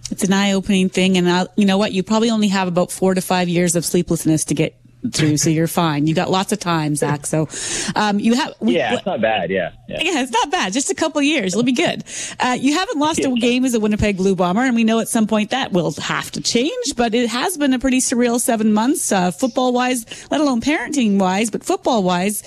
[0.09, 1.91] It's an eye-opening thing, and i you know what?
[1.93, 4.75] You probably only have about four to five years of sleeplessness to get
[5.13, 6.05] through, so you're fine.
[6.07, 7.25] You got lots of time, Zach.
[7.25, 7.47] So,
[7.95, 8.53] um, you have.
[8.59, 9.49] we- Yeah, it's not bad.
[9.49, 9.97] Yeah, yeah.
[10.01, 10.73] Yeah, it's not bad.
[10.73, 11.53] Just a couple years.
[11.53, 12.03] It'll be good.
[12.39, 15.07] Uh, you haven't lost a game as a Winnipeg Blue Bomber, and we know at
[15.09, 18.73] some point that will have to change, but it has been a pretty surreal seven
[18.73, 22.43] months, uh, football wise, let alone parenting wise, but football wise.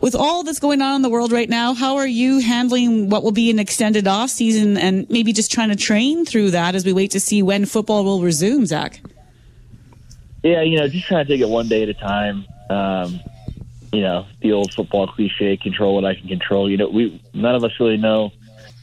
[0.00, 3.22] With all that's going on in the world right now, how are you handling what
[3.22, 6.84] will be an extended off season and maybe just trying to train through that as
[6.84, 9.00] we wait to see when football will resume, Zach?
[10.42, 12.46] Yeah, you know, just trying to take it one day at a time.
[12.68, 13.20] Um,
[13.92, 16.70] you know, the old football cliche: control what I can control.
[16.70, 18.32] You know, we none of us really know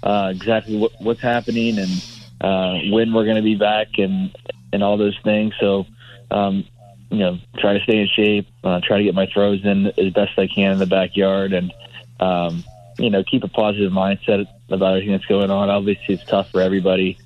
[0.04, 1.90] uh, exactly what, what's happening and
[2.42, 4.36] uh, when we're going to be back and
[4.72, 5.54] and all those things.
[5.60, 5.86] So,
[6.32, 6.66] um,
[7.10, 10.14] you know, try to stay in shape, uh, try to get my throws in as
[10.14, 11.74] best I can in the backyard, and
[12.20, 12.64] um,
[12.98, 15.70] you know, keep a positive mindset about everything that's going on.
[15.70, 17.20] Obviously, it's tough for everybody.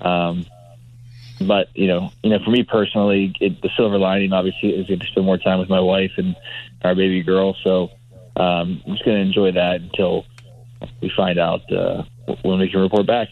[0.00, 0.46] Um,
[1.40, 5.06] but you know, you know, for me personally, it, the silver lining obviously is to
[5.06, 6.36] spend more time with my wife and
[6.82, 7.56] our baby girl.
[7.62, 7.90] So
[8.36, 10.26] um, I'm just going to enjoy that until
[11.00, 12.04] we find out uh,
[12.42, 13.28] when we can report back.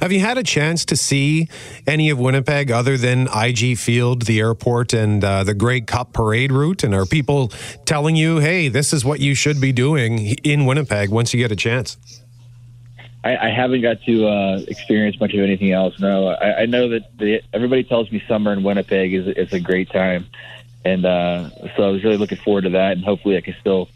[0.00, 1.48] Have you had a chance to see
[1.84, 6.52] any of Winnipeg other than IG Field, the airport, and uh, the Grey Cup parade
[6.52, 6.84] route?
[6.84, 7.48] And are people
[7.84, 11.50] telling you, hey, this is what you should be doing in Winnipeg once you get
[11.50, 11.96] a chance?
[13.24, 15.98] I, I haven't got to uh, experience much of anything else.
[15.98, 19.60] No, I, I know that the, everybody tells me summer in Winnipeg is, is a
[19.60, 20.26] great time,
[20.84, 22.92] and uh, so I was really looking forward to that.
[22.92, 23.88] And hopefully, I can still,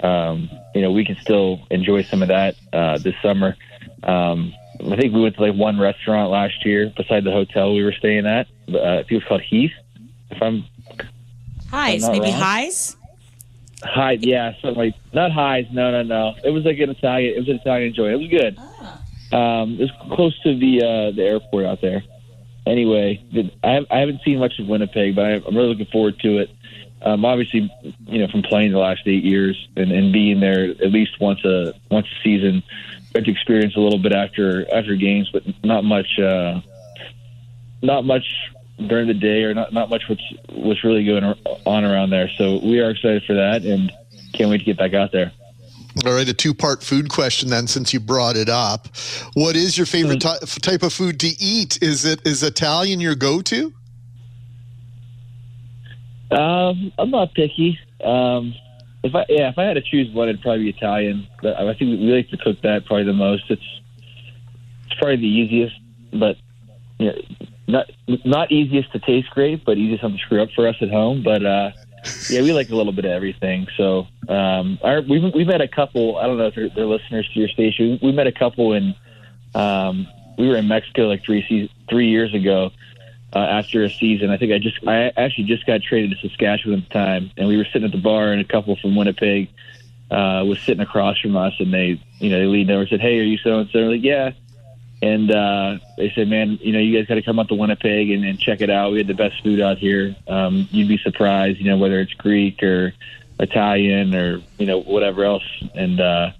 [0.00, 3.56] um, you know, we can still enjoy some of that uh, this summer.
[4.02, 7.84] Um, I think we went to like one restaurant last year beside the hotel we
[7.84, 8.48] were staying at.
[8.68, 9.72] Uh, I think it was called Heath.
[10.30, 10.64] If I'm
[11.70, 12.32] Highs, maybe wrong.
[12.32, 12.96] highs.
[13.84, 15.66] High, yeah, something like not highs.
[15.70, 16.34] No, no, no.
[16.42, 17.34] It was like an Italian.
[17.34, 18.14] It was an Italian joint.
[18.14, 18.58] It was good.
[19.36, 22.02] Um, it was close to the uh, the airport out there.
[22.66, 23.22] Anyway,
[23.62, 26.50] I, I haven't seen much of Winnipeg, but I, I'm really looking forward to it.
[27.02, 27.70] Um, obviously,
[28.06, 31.44] you know, from playing the last eight years and, and being there at least once
[31.44, 32.62] a once a season,
[33.12, 36.18] got to experience a little bit after after games, but not much.
[36.18, 36.60] Uh,
[37.82, 38.24] not much
[38.78, 42.30] during the day, or not not much what's what's really going on around there.
[42.36, 43.92] So we are excited for that, and
[44.32, 45.32] can't wait to get back out there.
[46.04, 48.88] All right, a two part food question then, since you brought it up.
[49.34, 51.80] What is your favorite ty- type of food to eat?
[51.82, 53.72] Is it is Italian your go to?
[56.32, 57.78] Um, I'm not picky.
[58.02, 58.54] Um,
[59.04, 61.28] if I yeah, if I had to choose one, it'd probably be Italian.
[61.40, 63.44] But I think we like to cook that probably the most.
[63.48, 63.62] It's
[64.86, 65.76] it's probably the easiest,
[66.12, 66.36] but
[67.06, 67.14] know,
[67.66, 67.90] not
[68.24, 71.22] not easiest to taste great, but easiest to screw up for us at home.
[71.22, 71.70] But uh,
[72.28, 73.66] yeah, we like a little bit of everything.
[73.76, 76.16] So um, our, we've we've met a couple.
[76.16, 77.98] I don't know if they're, they're listeners to your station.
[78.02, 78.94] We met a couple in.
[79.54, 82.70] Um, we were in Mexico like three se- three years ago.
[83.32, 86.78] Uh, after a season, I think I just I actually just got traded to Saskatchewan
[86.78, 89.48] at the time, and we were sitting at the bar, and a couple from Winnipeg
[90.10, 93.00] uh, was sitting across from us, and they you know they leaned over and said,
[93.00, 94.32] "Hey, are you so and so?" Like, yeah.
[95.04, 98.10] And uh, they said, "Man, you know, you guys got to come out to Winnipeg
[98.10, 98.92] and, and check it out.
[98.92, 100.16] We had the best food out here.
[100.26, 102.94] Um, you'd be surprised, you know, whether it's Greek or
[103.38, 106.30] Italian or you know whatever else." And uh,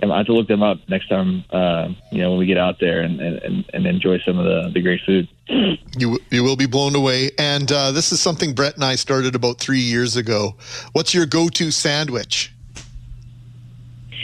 [0.00, 2.78] I have to look them up next time, uh, you know, when we get out
[2.78, 5.28] there and, and, and enjoy some of the, the great food.
[5.96, 7.30] You you will be blown away.
[7.38, 10.56] And uh, this is something Brett and I started about three years ago.
[10.92, 12.52] What's your go to sandwich?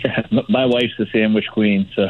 [0.49, 2.09] My wife's the sandwich queen, so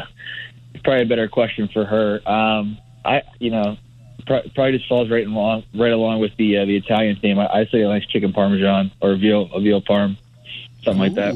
[0.81, 2.21] probably a better question for her.
[2.29, 3.77] Um, I, you know,
[4.25, 7.39] pro- probably just falls right along right along with the uh, the Italian theme.
[7.39, 10.17] I, I say a nice chicken parmesan or veal a veal parm,
[10.83, 11.35] something like that.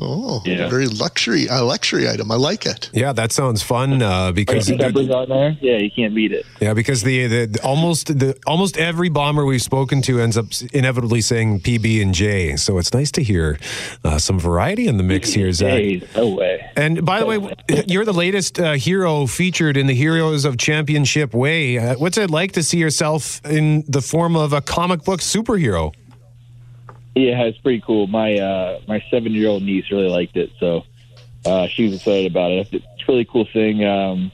[0.00, 0.68] Oh, Yeah.
[0.68, 2.30] very luxury, a luxury item.
[2.30, 2.90] I like it.
[2.92, 6.46] Yeah, that sounds fun uh, because Some peppers on there, yeah, you can't beat it.
[6.60, 10.46] yeah, because the, the, the almost the almost every bomber we've spoken to ends up
[10.72, 12.56] inevitably saying PB and J.
[12.56, 13.58] So it's nice to hear
[14.04, 15.72] uh, some variety in the mix here, Zach.
[15.72, 16.70] Hey, no way.
[16.76, 17.54] And by the way,
[17.88, 21.78] you're the latest uh, hero featured in the Heroes of Championship Way.
[21.78, 25.92] Uh, what's it like to see yourself in the form of a comic book superhero?
[27.18, 28.06] Yeah, it's pretty cool.
[28.06, 30.84] My uh, my seven year old niece really liked it, so
[31.44, 32.68] uh, she was excited about it.
[32.72, 33.84] It's a really cool thing.
[33.84, 34.30] Um,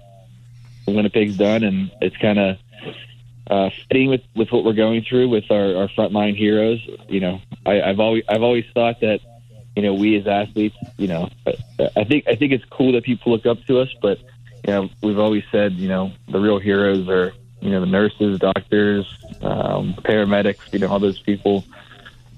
[0.86, 2.58] Winnipeg's done, and it's kind of
[3.46, 6.86] uh, fitting with, with what we're going through with our, our frontline heroes.
[7.08, 9.20] You know, I, I've always I've always thought that
[9.76, 11.30] you know we as athletes, you know,
[11.96, 14.18] I- think I think it's cool that people look up to us, but
[14.66, 18.38] you know, we've always said you know the real heroes are you know the nurses,
[18.40, 19.06] doctors,
[19.40, 21.64] um, paramedics, you know, all those people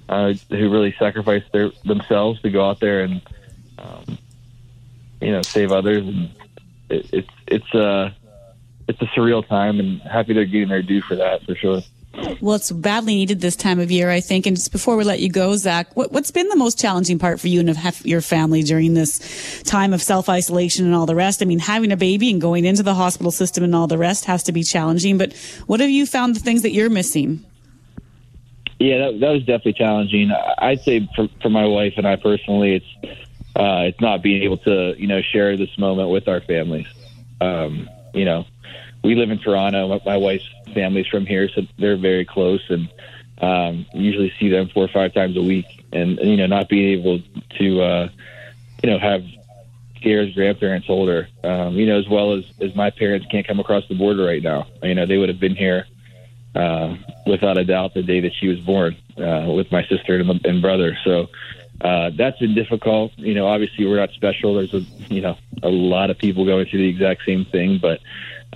[0.09, 3.23] uh, who really sacrifice their themselves to go out there and
[3.79, 4.19] um,
[5.21, 6.07] you know save others.
[6.07, 6.31] And
[6.89, 8.15] it, it's it's a
[8.89, 11.83] it's a surreal time, and happy they're getting their due for that for sure.
[12.41, 14.47] Well, it's badly needed this time of year, I think.
[14.47, 17.41] And just before we let you go, Zach, what, what's been the most challenging part
[17.41, 21.43] for you and your family during this time of self isolation and all the rest?
[21.43, 24.25] I mean, having a baby and going into the hospital system and all the rest
[24.27, 25.19] has to be challenging.
[25.19, 25.35] But
[25.67, 27.45] what have you found the things that you're missing?
[28.79, 30.31] Yeah, that, that was definitely challenging.
[30.59, 33.17] I'd say for, for my wife and I personally, it's
[33.57, 36.87] uh, it's not being able to you know share this moment with our families.
[37.41, 38.45] Um, you know,
[39.03, 40.01] we live in Toronto.
[40.05, 42.89] My, wife's family's from here, so they're very close, and
[43.41, 45.67] um, usually see them four or five times a week.
[45.93, 47.21] And you know, not being able
[47.59, 48.09] to uh,
[48.83, 49.25] you know have
[50.03, 53.89] Kara's grandparents older, um, you know, as well as as my parents can't come across
[53.89, 54.67] the border right now.
[54.83, 55.87] You know, they would have been here
[56.57, 60.47] uh, without a doubt the day that she was born uh, with my sister and,
[60.47, 60.97] and brother.
[61.05, 61.29] So
[61.81, 63.13] uh, that's been difficult.
[63.17, 64.55] You know, obviously we're not special.
[64.55, 64.81] There's a
[65.13, 68.01] you know a lot of people going through the exact same thing, but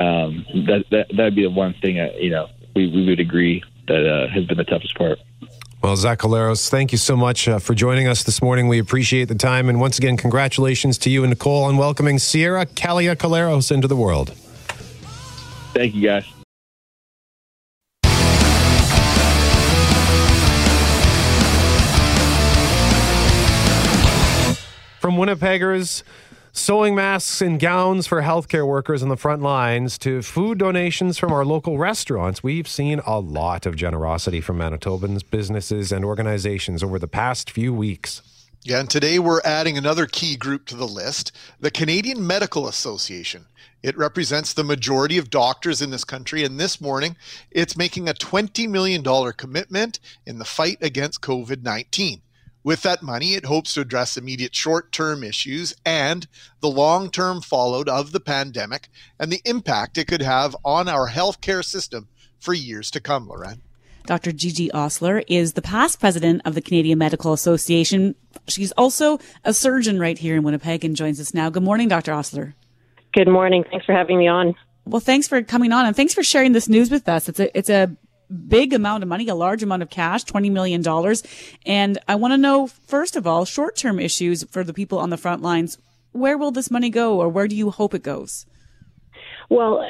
[0.02, 3.62] um, that that that'd be the one thing uh, you know we we would agree
[3.88, 5.18] that uh, has been the toughest part.
[5.82, 8.68] Well, Zach Collaros, thank you so much uh, for joining us this morning.
[8.68, 9.70] We appreciate the time.
[9.70, 13.96] And once again, congratulations to you and Nicole on welcoming Sierra Calia Collaros into the
[13.96, 14.34] world.
[15.72, 16.39] Thank you, guys.
[25.11, 26.05] From Winnipeggers
[26.53, 31.33] sewing masks and gowns for healthcare workers on the front lines to food donations from
[31.33, 36.96] our local restaurants, we've seen a lot of generosity from Manitobans, businesses, and organizations over
[36.96, 38.23] the past few weeks.
[38.62, 43.46] Yeah, and today we're adding another key group to the list the Canadian Medical Association.
[43.83, 47.16] It represents the majority of doctors in this country, and this morning
[47.51, 52.23] it's making a $20 million commitment in the fight against COVID 19.
[52.62, 56.27] With that money, it hopes to address immediate short term issues and
[56.61, 61.09] the long term fallout of the pandemic and the impact it could have on our
[61.09, 63.62] healthcare system for years to come, Loren.
[64.07, 64.33] Dr.
[64.33, 68.14] Gigi Osler is the past president of the Canadian Medical Association.
[68.49, 71.51] She's also a surgeon right here in Winnipeg and joins us now.
[71.51, 72.12] Good morning, Dr.
[72.12, 72.55] Osler.
[73.12, 73.64] Good morning.
[73.70, 74.55] Thanks for having me on.
[74.85, 77.29] Well, thanks for coming on and thanks for sharing this news with us.
[77.29, 77.94] It's a it's a
[78.48, 80.82] big amount of money, a large amount of cash, $20 million.
[81.66, 85.10] And I want to know, first of all, short term issues for the people on
[85.10, 85.78] the front lines.
[86.12, 88.46] Where will this money go or where do you hope it goes?
[89.48, 89.84] Well,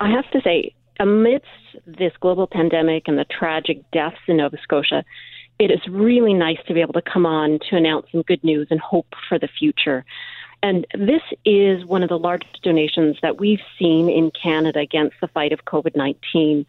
[0.00, 1.46] I have to say, amidst
[1.86, 5.04] this global pandemic and the tragic deaths in Nova Scotia,
[5.58, 8.68] it is really nice to be able to come on to announce some good news
[8.70, 10.04] and hope for the future.
[10.62, 15.28] And this is one of the largest donations that we've seen in Canada against the
[15.28, 16.66] fight of COVID 19.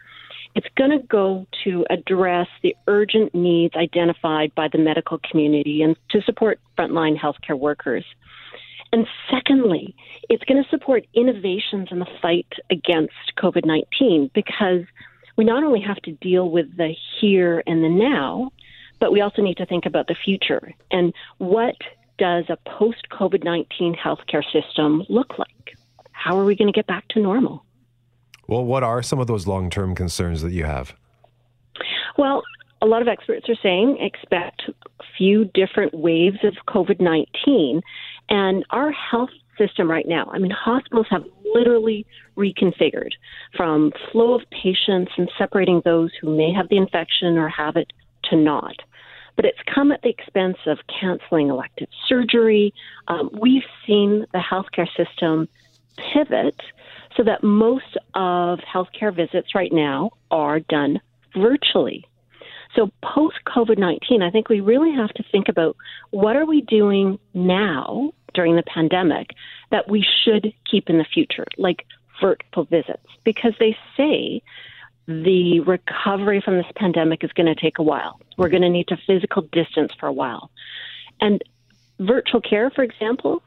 [0.57, 5.95] It's going to go to address the urgent needs identified by the medical community and
[6.09, 8.03] to support frontline healthcare workers.
[8.91, 9.95] And secondly,
[10.29, 14.81] it's going to support innovations in the fight against COVID 19 because
[15.35, 18.51] we not only have to deal with the here and the now,
[18.99, 20.73] but we also need to think about the future.
[20.89, 21.75] And what
[22.17, 25.77] does a post COVID 19 healthcare system look like?
[26.13, 27.63] How are we going to get back to normal?
[28.47, 30.95] Well, what are some of those long term concerns that you have?
[32.17, 32.43] Well,
[32.81, 37.81] a lot of experts are saying expect a few different waves of COVID 19.
[38.29, 42.05] And our health system right now, I mean, hospitals have literally
[42.37, 43.11] reconfigured
[43.55, 47.91] from flow of patients and separating those who may have the infection or have it
[48.25, 48.75] to not.
[49.35, 52.73] But it's come at the expense of canceling elective surgery.
[53.07, 55.47] Um, we've seen the healthcare system
[56.13, 56.59] pivot
[57.17, 61.01] so that most of healthcare visits right now are done
[61.35, 62.05] virtually.
[62.75, 65.75] So post COVID 19, I think we really have to think about
[66.11, 69.31] what are we doing now during the pandemic
[69.71, 71.85] that we should keep in the future, like
[72.21, 74.43] virtual visits, because they say
[75.07, 78.19] the recovery from this pandemic is going to take a while.
[78.37, 80.51] We're going to need to physical distance for a while.
[81.19, 81.41] And
[81.99, 83.41] virtual care, for example,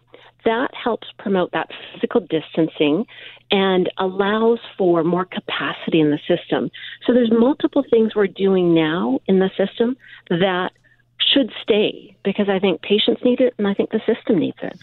[0.44, 3.06] that helps promote that physical distancing
[3.50, 6.70] and allows for more capacity in the system.
[7.06, 9.96] So there's multiple things we're doing now in the system
[10.28, 10.70] that
[11.18, 14.78] should stay because I think patients need it and I think the system needs it.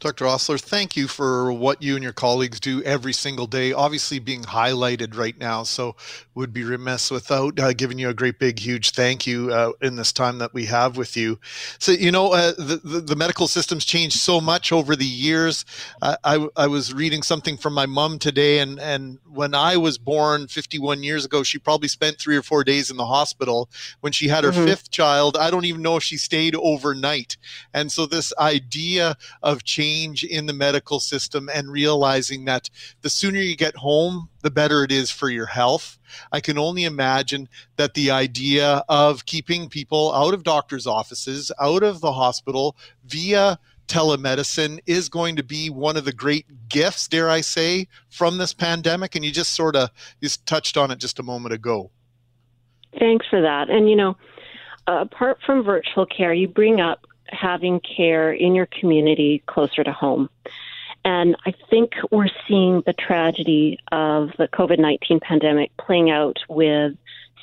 [0.00, 0.28] Dr.
[0.28, 4.42] Osler, thank you for what you and your colleagues do every single day, obviously being
[4.42, 5.64] highlighted right now.
[5.64, 5.96] So,
[6.36, 9.96] would be remiss without uh, giving you a great, big, huge thank you uh, in
[9.96, 11.40] this time that we have with you.
[11.80, 15.64] So, you know, uh, the, the, the, medical system's changed so much over the years.
[16.00, 20.46] I, I was reading something from my mom today, and, and when I was born
[20.46, 23.68] 51 years ago, she probably spent three or four days in the hospital.
[23.98, 24.66] When she had her mm-hmm.
[24.66, 27.36] fifth child, I don't even know if she stayed overnight.
[27.74, 32.68] And so, this idea of change change in the medical system and realizing that
[33.02, 35.98] the sooner you get home, the better it is for your health.
[36.32, 41.82] I can only imagine that the idea of keeping people out of doctors' offices, out
[41.82, 47.30] of the hospital via telemedicine is going to be one of the great gifts, dare
[47.30, 49.14] I say, from this pandemic.
[49.14, 49.90] And you just sort of
[50.22, 51.90] just touched on it just a moment ago.
[52.98, 53.70] Thanks for that.
[53.70, 54.16] And, you know,
[54.86, 60.28] apart from virtual care, you bring up having care in your community closer to home.
[61.04, 66.94] And I think we're seeing the tragedy of the COVID 19 pandemic playing out with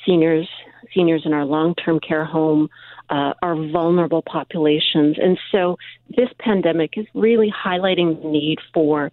[0.04, 0.48] seniors,
[0.94, 2.68] seniors in our long term care home,
[3.10, 5.16] uh, our vulnerable populations.
[5.20, 5.78] And so
[6.16, 9.10] this pandemic is really highlighting the need for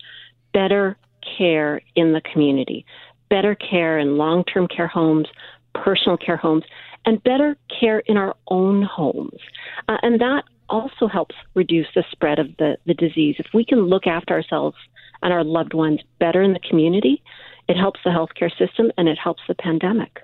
[0.54, 0.98] better
[1.38, 2.86] care in the community,
[3.30, 5.28] better care in long term care homes,
[5.74, 6.64] personal care homes,
[7.06, 9.40] and better care in our own homes.
[9.88, 10.44] Uh, and that
[10.74, 13.36] also helps reduce the spread of the, the disease.
[13.40, 14.76] If we can look after ourselves
[15.22, 17.24] and our loved ones better in the community,
[17.70, 20.22] it helps the healthcare system and it helps the pandemic.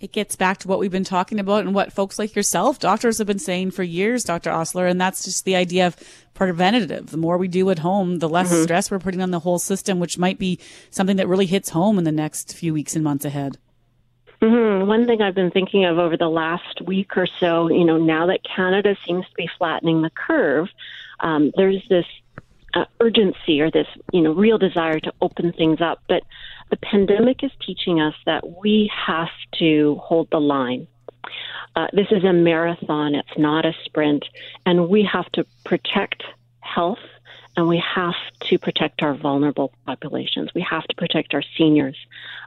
[0.00, 3.18] It gets back to what we've been talking about and what folks like yourself, doctors
[3.18, 4.50] have been saying for years, Dr.
[4.50, 5.96] Osler, and that's just the idea of
[6.34, 7.10] preventative.
[7.10, 8.62] The more we do at home, the less Mhm.
[8.62, 11.98] stress we're putting on the whole system, which might be something that really hits home
[11.98, 13.58] in the next few weeks and months ahead.
[14.40, 17.98] Hmm One thing I've been thinking of over the last week or so, you know,
[17.98, 20.68] now that Canada seems to be flattening the curve,
[21.20, 22.06] um, there's this
[22.74, 26.02] uh, urgency or this, you know, real desire to open things up.
[26.08, 26.22] But
[26.70, 30.86] the pandemic is teaching us that we have to hold the line.
[31.74, 34.24] Uh, this is a marathon, it's not a sprint,
[34.64, 36.22] and we have to protect
[36.60, 36.98] health
[37.58, 40.48] and we have to protect our vulnerable populations.
[40.54, 41.96] We have to protect our seniors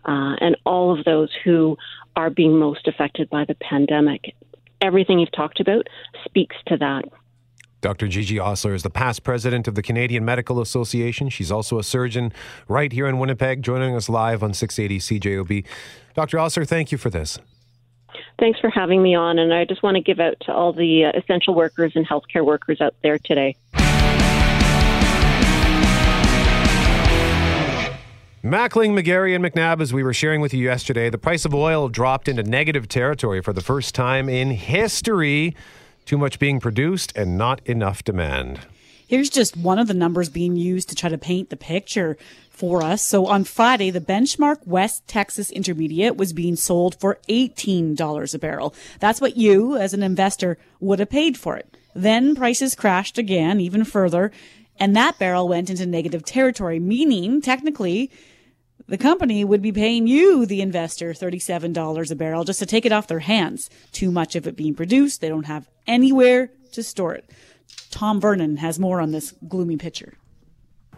[0.06, 1.78] uh, and all of those who
[2.16, 4.34] are being most affected by the pandemic.
[4.80, 5.88] Everything you've talked about
[6.24, 7.04] speaks to that.
[7.82, 8.08] Dr.
[8.08, 11.28] Gigi Osler is the past president of the Canadian Medical Association.
[11.28, 12.32] She's also a surgeon
[12.70, 15.66] right here in Winnipeg, joining us live on 680 CJOB.
[16.16, 16.40] Dr.
[16.40, 17.38] Osler, thank you for this.
[18.40, 21.04] Thanks for having me on, and I just want to give out to all the
[21.04, 23.58] uh, essential workers and healthcare workers out there today.
[28.44, 31.90] Mackling, Megarry, and McNabb, as we were sharing with you yesterday, the price of oil
[31.90, 35.56] dropped into negative territory for the first time in history.
[36.08, 38.62] Too much being produced and not enough demand.
[39.08, 42.18] Here's just one of the numbers being used to try to paint the picture
[42.50, 43.04] for us.
[43.06, 48.74] So on Friday, the benchmark West Texas Intermediate was being sold for $18 a barrel.
[49.00, 51.78] That's what you, as an investor, would have paid for it.
[51.94, 54.32] Then prices crashed again, even further,
[54.80, 58.10] and that barrel went into negative territory, meaning technically
[58.92, 62.92] the company would be paying you, the investor, $37 a barrel just to take it
[62.92, 63.70] off their hands.
[63.94, 65.22] Too much of it being produced.
[65.22, 67.30] They don't have anywhere to store it.
[67.90, 70.16] Tom Vernon has more on this gloomy picture.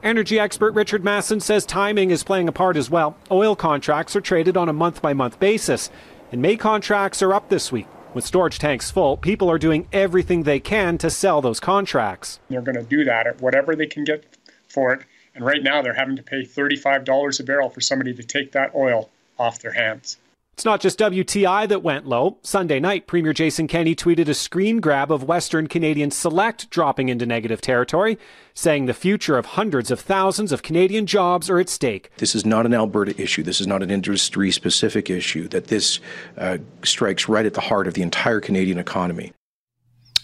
[0.02, 3.16] Energy expert Richard Masson says timing is playing a part as well.
[3.30, 5.92] Oil contracts are traded on a month by month basis,
[6.32, 7.86] and May contracts are up this week.
[8.16, 12.40] With storage tanks full, people are doing everything they can to sell those contracts.
[12.50, 14.36] They're going to do that at whatever they can get
[14.68, 15.04] for it.
[15.36, 18.76] And right now, they're having to pay $35 a barrel for somebody to take that
[18.76, 20.18] oil off their hands.
[20.54, 22.38] It's not just WTI that went low.
[22.44, 27.26] Sunday night, Premier Jason Kenney tweeted a screen grab of Western Canadian Select dropping into
[27.26, 28.20] negative territory,
[28.54, 32.12] saying the future of hundreds of thousands of Canadian jobs are at stake.
[32.18, 33.42] This is not an Alberta issue.
[33.42, 35.48] This is not an industry specific issue.
[35.48, 36.00] That this
[36.38, 39.34] uh, strikes right at the heart of the entire Canadian economy.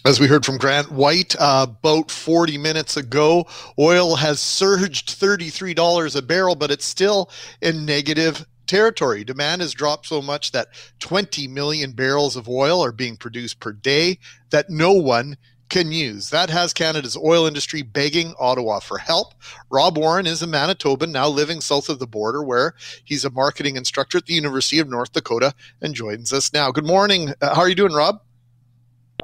[0.06, 3.46] As we heard from Grant White uh, about 40 minutes ago,
[3.78, 7.30] oil has surged $33 a barrel, but it's still
[7.62, 9.26] in negative territory.
[9.26, 10.70] Demand has dropped so much that
[11.00, 14.20] 20 million barrels of oil are being produced per day
[14.52, 15.36] that no one
[15.68, 16.30] can use.
[16.30, 19.34] That has Canada's oil industry begging Ottawa for help.
[19.70, 22.74] Rob Warren is a Manitoban now living south of the border, where
[23.04, 26.72] he's a marketing instructor at the University of North Dakota and joins us now.
[26.72, 27.34] Good morning.
[27.42, 28.22] Uh, how are you doing, Rob?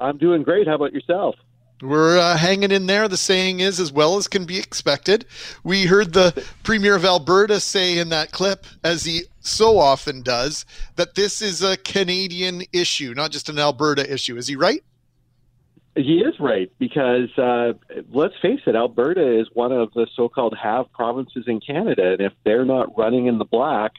[0.00, 0.66] I'm doing great.
[0.66, 1.36] How about yourself?
[1.82, 3.06] We're uh, hanging in there.
[3.06, 5.26] The saying is, as well as can be expected.
[5.62, 10.64] We heard the Premier of Alberta say in that clip, as he so often does,
[10.96, 14.38] that this is a Canadian issue, not just an Alberta issue.
[14.38, 14.82] Is he right?
[15.96, 17.72] He is right because uh,
[18.10, 22.32] let's face it, Alberta is one of the so-called have provinces in Canada, and if
[22.44, 23.92] they're not running in the black,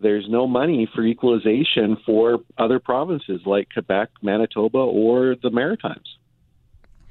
[0.00, 6.18] there's no money for equalization for other provinces like Quebec, Manitoba, or the Maritimes.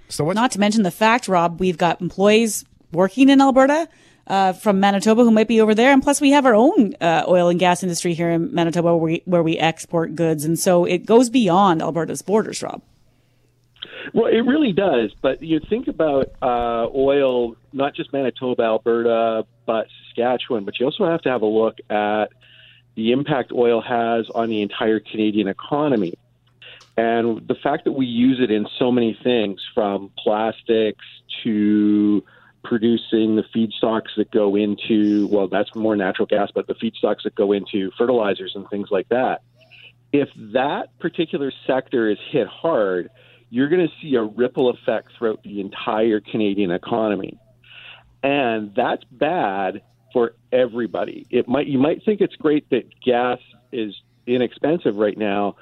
[0.10, 2.64] So Not to mention the fact, Rob, we've got employees
[2.94, 3.90] working in Alberta
[4.28, 7.26] uh, from Manitoba who might be over there, and plus we have our own uh,
[7.28, 10.86] oil and gas industry here in Manitoba where we, where we export goods, and so
[10.86, 12.82] it goes beyond Alberta's borders, Rob.
[14.14, 15.14] Well, it really does.
[15.22, 20.64] But you think about uh, oil, not just Manitoba, Alberta, but Saskatchewan.
[20.64, 22.28] But you also have to have a look at
[22.98, 26.16] the impact oil has on the entire Canadian economy.
[26.98, 31.06] And the fact that we use it in so many things, from plastics
[31.44, 32.24] to
[32.64, 37.36] producing the feedstocks that go into, well, that's more natural gas, but the feedstocks that
[37.36, 39.44] go into fertilizers and things like that.
[40.12, 43.12] If that particular sector is hit hard,
[43.52, 47.38] you're going to see a ripple effect throughout the entire Canadian economy.
[48.24, 49.84] And that's bad
[50.14, 51.26] for everybody.
[51.30, 53.40] It might you might think it's great that gas
[53.72, 53.96] is
[54.26, 55.56] inexpensive right now,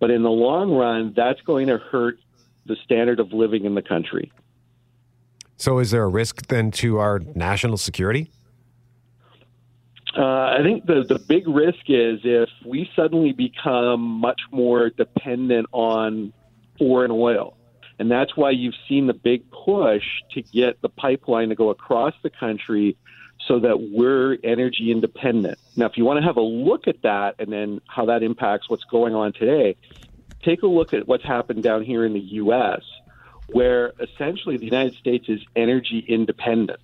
[0.00, 2.18] but in the long run that's going to hurt
[2.66, 4.30] the standard of living in the country.
[5.56, 8.30] So, is there a risk then to our national security?
[10.16, 15.66] Uh, I think the the big risk is if we suddenly become much more dependent
[15.72, 16.32] on
[16.78, 17.56] foreign oil.
[17.98, 22.14] And that's why you've seen the big push to get the pipeline to go across
[22.22, 22.96] the country
[23.46, 25.58] so that we're energy independent.
[25.76, 28.68] Now, if you want to have a look at that and then how that impacts
[28.68, 29.76] what's going on today,
[30.44, 32.80] take a look at what's happened down here in the U.S.,
[33.50, 36.80] where essentially the United States is energy independent.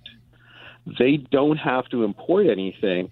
[0.97, 3.11] They don't have to import anything.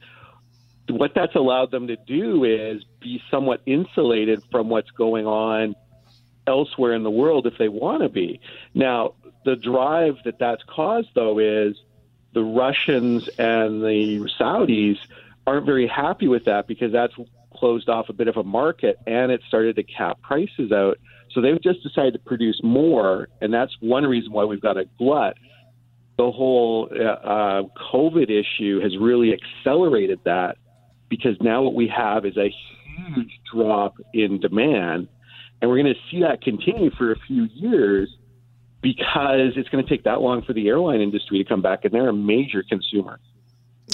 [0.89, 5.75] What that's allowed them to do is be somewhat insulated from what's going on
[6.47, 8.39] elsewhere in the world if they want to be.
[8.73, 9.13] Now,
[9.45, 11.75] the drive that that's caused, though, is
[12.33, 14.97] the Russians and the Saudis
[15.45, 17.13] aren't very happy with that because that's
[17.55, 20.97] closed off a bit of a market and it started to cap prices out.
[21.31, 24.85] So they've just decided to produce more, and that's one reason why we've got a
[24.99, 25.35] glut.
[26.17, 30.57] The whole uh, uh, COVID issue has really accelerated that
[31.09, 32.53] because now what we have is a
[32.95, 35.07] huge drop in demand,
[35.59, 38.15] and we're going to see that continue for a few years
[38.83, 41.93] because it's going to take that long for the airline industry to come back, and
[41.93, 43.19] they're a major consumer.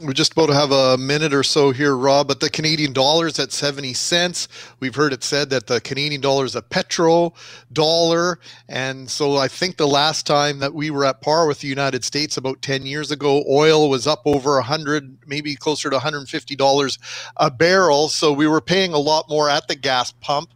[0.04, 3.28] We're just about to have a minute or so here, Rob, but the Canadian dollar
[3.28, 4.48] is at 70 cents.
[4.80, 7.34] We've heard it said that the Canadian dollar is a petro
[7.74, 8.40] dollar.
[8.70, 12.06] And so I think the last time that we were at par with the United
[12.06, 17.00] States about 10 years ago, oil was up over 100, maybe closer to $150
[17.38, 18.10] a barrel.
[18.10, 20.52] So we were paying a lot more at the gas pump.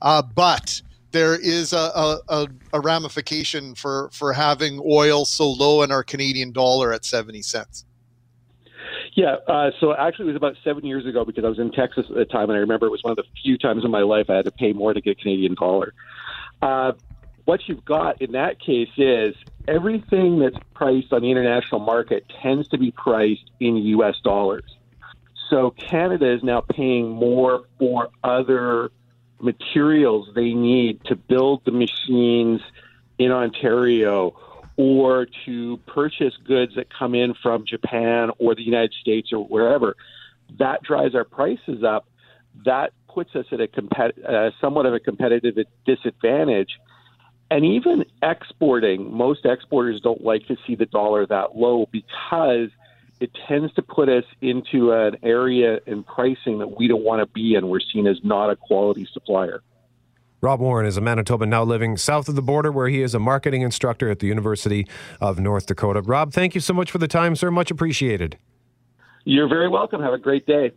[0.00, 0.80] Uh, but
[1.12, 6.52] there is a, a, a, ramification for, for having oil so low and our Canadian
[6.52, 7.84] dollar at 70 cents.
[9.14, 12.04] Yeah, uh, so actually, it was about seven years ago because I was in Texas
[12.10, 14.02] at the time, and I remember it was one of the few times in my
[14.02, 15.94] life I had to pay more to get a Canadian dollar.
[16.60, 16.92] Uh,
[17.46, 19.34] what you've got in that case is
[19.66, 24.16] everything that's priced on the international market tends to be priced in U.S.
[24.22, 24.76] dollars.
[25.48, 28.90] So Canada is now paying more for other
[29.40, 32.60] materials they need to build the machines
[33.18, 34.38] in Ontario
[34.76, 39.96] or to purchase goods that come in from Japan or the United States or wherever.
[40.58, 42.06] That drives our prices up.
[42.64, 45.56] That puts us at a compet- uh, somewhat of a competitive
[45.86, 46.78] disadvantage.
[47.50, 52.68] And even exporting, most exporters don't like to see the dollar that low because
[53.20, 57.26] it tends to put us into an area in pricing that we don't want to
[57.26, 57.68] be in.
[57.68, 59.62] We're seen as not a quality supplier.
[60.42, 63.18] Rob Warren is a Manitoban now living south of the border, where he is a
[63.18, 64.86] marketing instructor at the University
[65.20, 66.02] of North Dakota.
[66.02, 67.50] Rob, thank you so much for the time, sir.
[67.50, 68.36] Much appreciated.
[69.24, 70.02] You're very welcome.
[70.02, 70.72] Have a great day.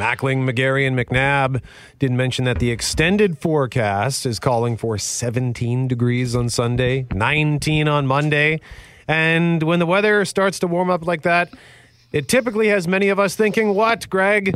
[0.00, 1.62] Mackling, Megarry, and McNabb
[1.98, 8.06] did mention that the extended forecast is calling for 17 degrees on Sunday, 19 on
[8.06, 8.60] Monday.
[9.06, 11.52] And when the weather starts to warm up like that,
[12.12, 14.54] it typically has many of us thinking, what, Greg?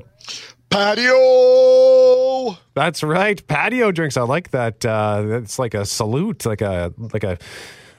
[0.70, 2.56] Patio.
[2.72, 4.16] That's right, patio drinks.
[4.16, 4.82] I like that.
[4.86, 7.36] Uh, it's like a salute, like a like a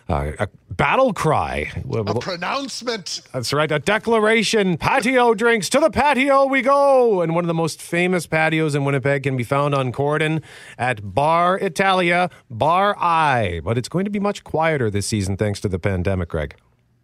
[0.07, 1.71] uh, a battle cry.
[1.89, 3.21] A pronouncement.
[3.33, 4.77] That's right, a declaration.
[4.77, 7.21] Patio drinks to the patio we go.
[7.21, 10.43] And one of the most famous patios in Winnipeg can be found on Corydon
[10.77, 13.61] at Bar Italia, Bar I.
[13.63, 16.55] But it's going to be much quieter this season thanks to the pandemic, Greg.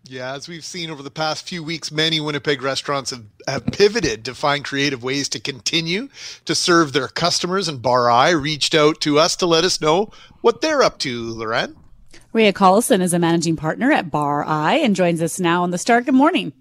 [0.03, 4.25] Yeah, as we've seen over the past few weeks, many Winnipeg restaurants have, have pivoted
[4.25, 6.09] to find creative ways to continue
[6.45, 7.67] to serve their customers.
[7.67, 11.23] And Bar I reached out to us to let us know what they're up to,
[11.33, 11.77] Loren.
[12.33, 15.77] Rhea Collison is a managing partner at Bar I and joins us now on the
[15.77, 16.05] start.
[16.05, 16.53] Good morning.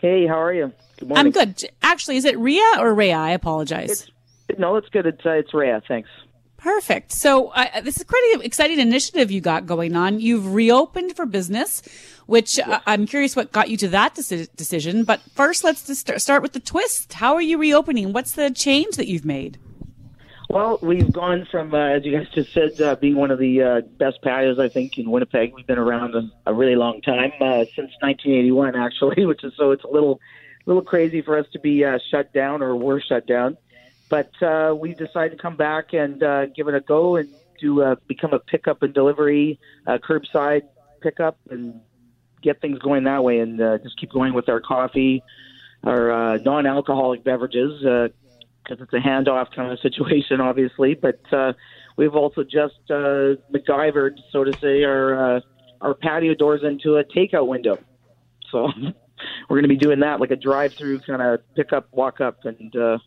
[0.00, 0.72] Hey, how are you?
[0.98, 1.26] Good morning.
[1.26, 1.64] I'm good.
[1.82, 3.16] Actually, is it Rhea or Rhea?
[3.16, 4.10] I apologize.
[4.48, 5.06] It's, no, it's good.
[5.06, 5.82] It's, uh, it's Rhea.
[5.88, 6.10] Thanks.
[6.58, 7.12] Perfect.
[7.12, 10.20] So uh, this is quite an exciting initiative you got going on.
[10.20, 11.82] You've reopened for business,
[12.26, 15.04] which uh, I'm curious what got you to that deci- decision.
[15.04, 17.14] But first, let's just start with the twist.
[17.14, 18.12] How are you reopening?
[18.12, 19.58] What's the change that you've made?
[20.50, 23.62] Well, we've gone from, uh, as you guys just said, uh, being one of the
[23.62, 25.52] uh, best patios, I think, in Winnipeg.
[25.54, 29.72] We've been around a, a really long time, uh, since 1981, actually, which is so
[29.72, 30.20] it's a little,
[30.64, 33.58] little crazy for us to be uh, shut down or we're shut down.
[34.08, 37.28] But uh, we decided to come back and uh, give it a go and
[37.60, 40.62] to uh, become a pickup and delivery, uh, curbside
[41.02, 41.78] pickup, and
[42.40, 45.22] get things going that way, and uh, just keep going with our coffee,
[45.84, 47.84] our uh, non-alcoholic beverages,
[48.68, 50.94] because it's a handoff kind of situation, obviously.
[50.94, 51.52] But uh,
[51.96, 55.40] we've also just uh, MacGyvered, so to say, our uh,
[55.80, 57.78] our patio doors into a takeout window.
[58.50, 58.70] So
[59.48, 62.44] we're going to be doing that, like a drive-through kind of pick up, walk up,
[62.44, 62.98] and uh,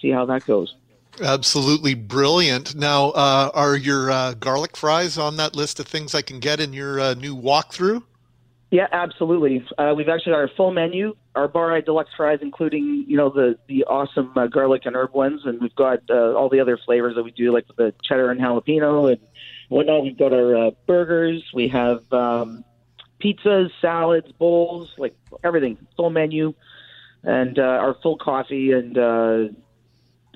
[0.00, 0.74] see how that goes.
[1.20, 2.76] Absolutely brilliant.
[2.76, 6.60] Now, uh, are your uh, garlic fries on that list of things I can get
[6.60, 8.02] in your uh, new walkthrough?
[8.70, 9.64] Yeah, absolutely.
[9.78, 13.30] Uh, we've actually got our full menu, our Bar I Deluxe fries, including you know
[13.30, 16.78] the the awesome uh, garlic and herb ones, and we've got uh, all the other
[16.84, 19.20] flavors that we do, like the cheddar and jalapeno and
[19.70, 20.02] whatnot.
[20.02, 21.42] We've got our burgers.
[21.54, 22.62] We have um,
[23.22, 26.52] pizzas, salads, bowls, like everything, full menu,
[27.22, 29.44] and uh, our full coffee and uh,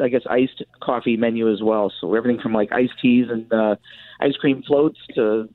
[0.01, 1.93] I guess iced coffee menu as well.
[2.01, 3.77] So everything from like iced teas and uh,
[4.21, 5.49] ice cream floats to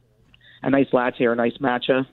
[0.61, 2.05] a nice latte or a nice matcha.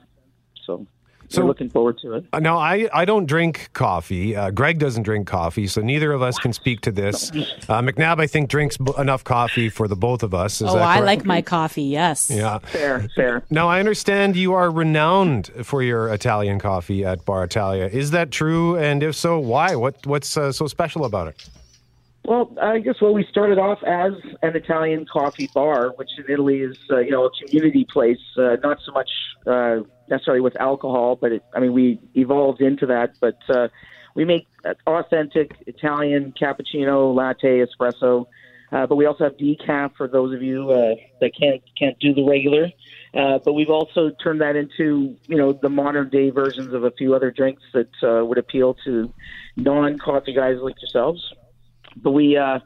[0.65, 0.85] So.
[1.27, 2.25] So- we're looking forward to it.
[2.39, 4.35] No, I, I don't drink coffee.
[4.35, 7.31] Uh, Greg doesn't drink coffee, so neither of us can speak to this.
[7.31, 10.61] Uh, McNabb, I think, drinks b- enough coffee for the both of us.
[10.61, 11.81] Is oh, that I like my coffee.
[11.81, 12.29] Yes.
[12.29, 12.59] Yeah.
[12.59, 13.43] Fair, fair.
[13.49, 17.89] Now, I understand you are renowned for your Italian coffee at Bar Italia.
[17.91, 18.77] Is that true?
[18.77, 19.75] And if so, why?
[19.75, 21.49] What What's uh, so special about it?
[22.27, 26.61] Well, I guess well, we started off as an Italian coffee bar, which in Italy
[26.61, 29.09] is uh, you know a community place, uh, not so much
[29.45, 33.13] uh, necessarily with alcohol, but it, I mean we evolved into that.
[33.19, 33.67] But uh,
[34.15, 34.47] we make
[34.87, 38.25] authentic Italian cappuccino, latte, espresso,
[38.71, 42.11] uh, but we also have decaf for those of you uh, that can't can't do
[42.15, 42.71] the regular.
[43.13, 46.91] Uh, but we've also turned that into you know the modern day versions of a
[46.91, 49.13] few other drinks that uh, would appeal to
[49.57, 51.31] non coffee guys like yourselves
[51.95, 52.59] but we uh,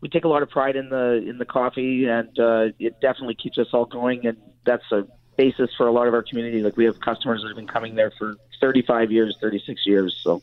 [0.00, 3.34] we take a lot of pride in the in the coffee, and uh, it definitely
[3.34, 4.26] keeps us all going.
[4.26, 5.06] And that's a
[5.36, 6.62] basis for a lot of our community.
[6.62, 10.18] Like we have customers that have been coming there for 35 years, 36 years.
[10.22, 10.42] So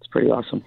[0.00, 0.64] it's pretty awesome.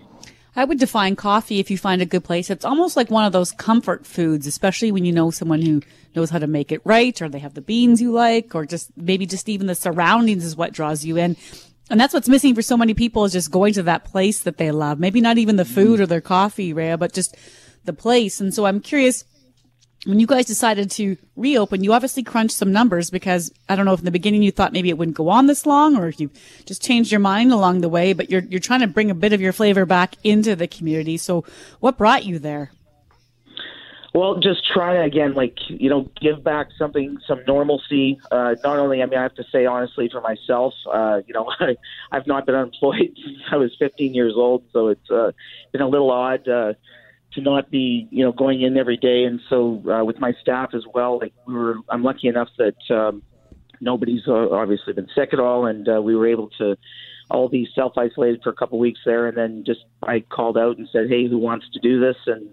[0.56, 2.50] I would define coffee if you find a good place.
[2.50, 5.84] It's almost like one of those comfort foods, especially when you know someone who
[6.16, 8.89] knows how to make it right, or they have the beans you like, or just
[8.98, 11.38] maybe just even the surroundings is what draws you in.
[11.89, 14.57] And that's what's missing for so many people is just going to that place that
[14.57, 14.99] they love.
[14.99, 15.73] Maybe not even the mm.
[15.73, 17.35] food or their coffee, Rhea, but just
[17.85, 18.41] the place.
[18.41, 19.23] And so I'm curious,
[20.05, 23.93] when you guys decided to reopen, you obviously crunched some numbers because I don't know
[23.93, 26.19] if in the beginning you thought maybe it wouldn't go on this long or if
[26.19, 26.29] you
[26.65, 29.33] just changed your mind along the way, but you're, you're trying to bring a bit
[29.33, 31.17] of your flavor back into the community.
[31.17, 31.45] So
[31.79, 32.71] what brought you there?
[34.14, 38.20] Well, just try again, like you know, give back something, some normalcy.
[38.32, 41.51] Uh, not only, I mean, I have to say honestly for myself, uh, you know,
[41.60, 41.76] I,
[42.12, 45.32] I've not been unemployed since I was 15 years old, so it's uh,
[45.72, 46.74] been a little odd uh,
[47.34, 49.24] to not be, you know, going in every day.
[49.24, 52.95] And so uh, with my staff as well, like we were, I'm lucky enough that
[52.95, 53.22] um,
[53.82, 56.78] nobody's uh, obviously been sick at all, and uh, we were able to
[57.30, 60.78] all be self isolated for a couple weeks there, and then just I called out
[60.78, 62.16] and said, hey, who wants to do this?
[62.26, 62.49] And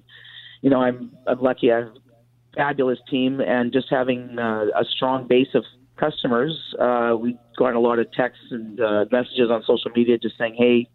[0.65, 1.71] you know, I'm I'm lucky.
[1.71, 5.63] I have a fabulous team, and just having uh, a strong base of
[5.99, 10.39] customers, uh, we got a lot of texts and uh, messages on social media just
[10.39, 10.89] saying, "Hey,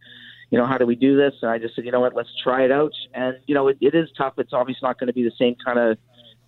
[0.50, 2.16] you know, how do we do this?" And I just said, "You know what?
[2.16, 4.34] Let's try it out." And you know, it, it is tough.
[4.40, 6.00] It's obviously not going to be the same kind of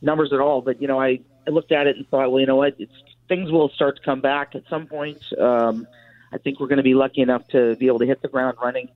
[0.02, 0.64] numbers at all.
[0.64, 2.74] But you know, I, I looked at it and thought, well, you know what?
[2.80, 2.92] It's
[3.28, 5.22] things will start to come back at some point.
[5.40, 5.86] Um,
[6.34, 8.58] I think we're going to be lucky enough to be able to hit the ground
[8.60, 8.90] running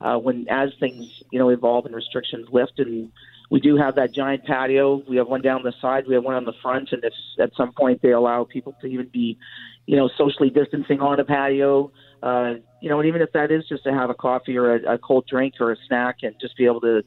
[0.00, 3.10] uh, when as things you know evolve and restrictions lift and
[3.52, 5.02] we do have that giant patio.
[5.06, 6.06] We have one down the side.
[6.08, 6.90] We have one on the front.
[6.92, 9.36] And if at some point they allow people to even be,
[9.84, 11.92] you know, socially distancing on a patio,
[12.22, 14.94] uh, you know, and even if that is just to have a coffee or a,
[14.94, 17.04] a cold drink or a snack and just be able to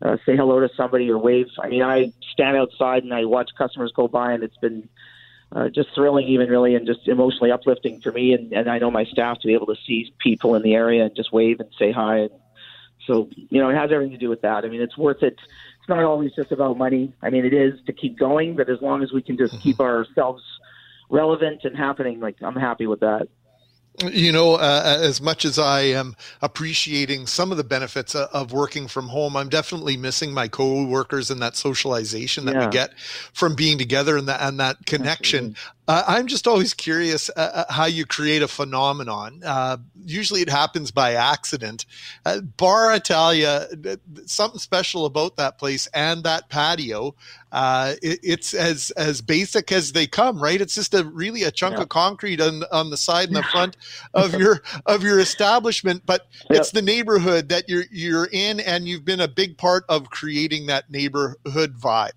[0.00, 1.48] uh, say hello to somebody or wave.
[1.60, 4.88] I mean, I stand outside and I watch customers go by, and it's been
[5.50, 8.34] uh, just thrilling, even really, and just emotionally uplifting for me.
[8.34, 11.06] And, and I know my staff to be able to see people in the area
[11.06, 12.18] and just wave and say hi.
[12.18, 12.30] And
[13.08, 14.64] so, you know, it has everything to do with that.
[14.64, 15.36] I mean, it's worth it
[15.88, 17.14] it's not always just about money.
[17.22, 19.80] I mean, it is to keep going, but as long as we can just keep
[19.80, 20.42] ourselves
[21.08, 23.28] relevant and happening, like I'm happy with that.
[24.04, 28.52] You know, uh, as much as I am appreciating some of the benefits uh, of
[28.52, 32.66] working from home, I'm definitely missing my co-workers and that socialization that Yeah.
[32.66, 32.96] we get
[33.32, 35.56] from being together and that and that connection.
[35.88, 39.40] Uh, I'm just always curious uh, uh, how you create a phenomenon.
[39.42, 41.86] Uh, usually, it happens by accident.
[42.26, 47.14] Uh, Bar Italia, th- something special about that place and that patio.
[47.50, 50.60] Uh, it, it's as as basic as they come, right?
[50.60, 53.78] It's just a really a chunk of concrete on on the side and the front
[54.14, 59.06] of your of your establishment, but it's the neighborhood that you're you're in, and you've
[59.06, 62.12] been a big part of creating that neighborhood vibe.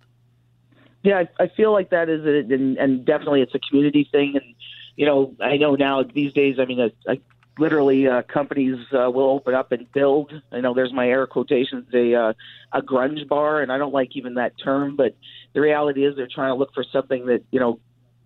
[1.04, 4.36] Yeah, I, I feel like that is it, and, and definitely it's a community thing.
[4.36, 4.56] And
[4.95, 6.58] you know, I know now these days.
[6.60, 7.20] I mean, I, I,
[7.58, 10.32] literally, uh, companies uh, will open up and build.
[10.52, 12.34] I know there's my air quotations a uh,
[12.72, 15.16] a grunge bar, and I don't like even that term, but
[15.54, 17.80] the reality is they're trying to look for something that you know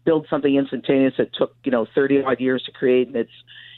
[0.03, 3.31] build something instantaneous that took you know 30 odd years to create, and it's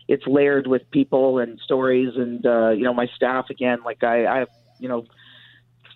[0.08, 3.80] it's layered with people and stories, and uh, you know my staff again.
[3.86, 4.46] Like I, I
[4.80, 5.06] you know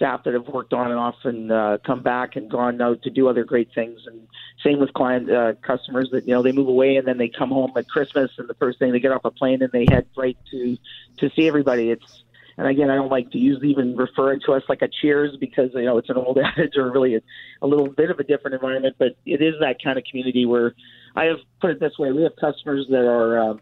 [0.02, 3.12] staff that have worked on and off and uh, come back and gone out to
[3.12, 4.00] do other great things.
[4.08, 4.28] And
[4.64, 7.50] same with client uh, customers that you know they move away and then they come
[7.50, 10.08] home at Christmas and the first thing they get off a plane and they head
[10.18, 10.78] right to
[11.18, 11.92] to see everybody.
[11.92, 12.24] It's
[12.58, 15.70] and again, I don't like to use even referring to us like a Cheers because
[15.76, 17.22] you know it's an old adage or really a,
[17.62, 18.96] a little bit of a different environment.
[18.98, 20.74] But it is that kind of community where
[21.16, 23.52] I have put it this way: we have customers that are.
[23.52, 23.54] Uh,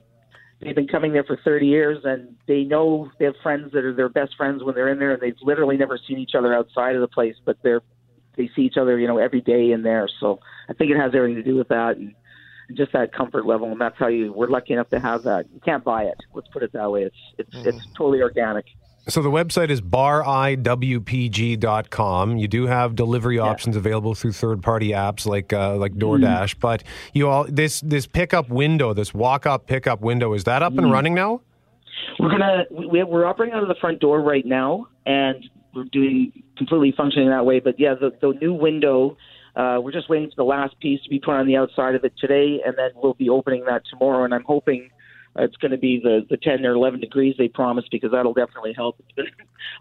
[0.61, 3.93] they've been coming there for 30 years and they know they have friends that are
[3.93, 6.95] their best friends when they're in there and they've literally never seen each other outside
[6.95, 7.81] of the place but they're
[8.37, 10.07] they see each other you know every day in there.
[10.19, 10.39] So
[10.69, 12.15] i think it has everything to do with that and
[12.75, 15.45] just that comfort level and that's how you we're lucky enough to have that.
[15.53, 17.03] You can't buy it let's put it that way.
[17.03, 17.69] It's it's mm-hmm.
[17.69, 18.65] it's totally organic
[19.09, 20.37] So the website is bariwpg.com.
[22.37, 26.83] You do have delivery options available through third-party apps like uh, like DoorDash, but
[27.13, 30.91] you all this this pickup window, this walk-up pickup window, is that up and Mm.
[30.91, 31.41] running now?
[32.19, 35.43] We're gonna we, we're operating out of the front door right now, and
[35.73, 37.59] we're doing completely functioning that way.
[37.59, 39.17] But yeah, the, the new window,
[39.55, 42.03] uh, we're just waiting for the last piece to be put on the outside of
[42.03, 44.23] it today, and then we'll be opening that tomorrow.
[44.25, 44.89] And I'm hoping
[45.39, 48.73] it's going to be the the 10 or 11 degrees they promised because that'll definitely
[48.73, 48.97] help.
[48.99, 49.27] It's been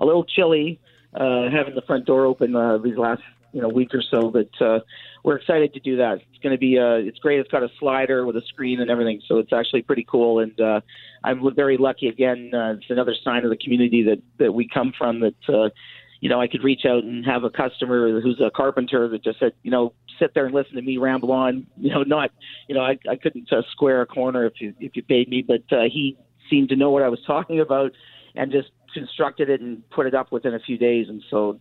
[0.01, 0.81] a little chilly
[1.15, 4.51] uh, having the front door open uh, these last you know week or so, but
[4.65, 4.81] uh,
[5.25, 6.15] we're excited to do that.
[6.15, 7.41] It's going to be uh, it's great.
[7.41, 10.41] It's got a slider with a screen and everything, so it's actually pretty cool.
[10.41, 10.81] And uh,
[11.25, 12.51] I'm very lucky again.
[12.55, 15.21] Uh, it's another sign of the community that that we come from.
[15.21, 15.71] That uh,
[16.21, 19.39] you know I could reach out and have a customer who's a carpenter that just
[19.39, 21.66] said you know sit there and listen to me ramble on.
[21.77, 22.31] You know not
[22.69, 25.45] you know I I couldn't uh, square a corner if you if you paid me,
[25.47, 26.16] but uh, he
[26.51, 27.93] seemed to know what I was talking about
[28.35, 31.07] and just constructed it and put it up within a few days.
[31.09, 31.61] And so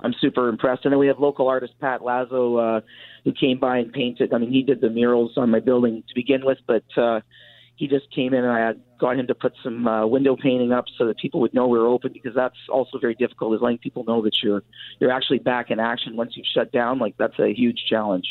[0.00, 0.84] I'm super impressed.
[0.84, 2.80] And then we have local artist Pat Lazo, uh,
[3.24, 4.32] who came by and painted.
[4.32, 7.20] I mean, he did the murals on my building to begin with, but uh,
[7.76, 10.84] he just came in and I got him to put some uh, window painting up
[10.96, 13.78] so that people would know we were open because that's also very difficult is letting
[13.78, 14.62] people know that you're
[15.00, 16.98] you're actually back in action once you've shut down.
[16.98, 18.26] Like that's a huge challenge.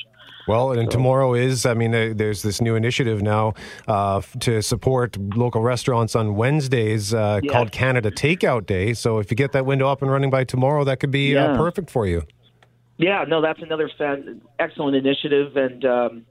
[0.48, 3.54] Well, and tomorrow is, I mean, uh, there's this new initiative now
[3.88, 8.94] uh, to support local restaurants on Wednesdays uh, called Canada Takeout Day.
[8.94, 11.52] So if you get that window up and running by tomorrow, that could be uh,
[11.52, 11.58] Yeah.
[11.58, 12.24] perfect for you.
[12.98, 15.56] Yeah, no, that's another fan, excellent initiative.
[15.58, 16.26] And um,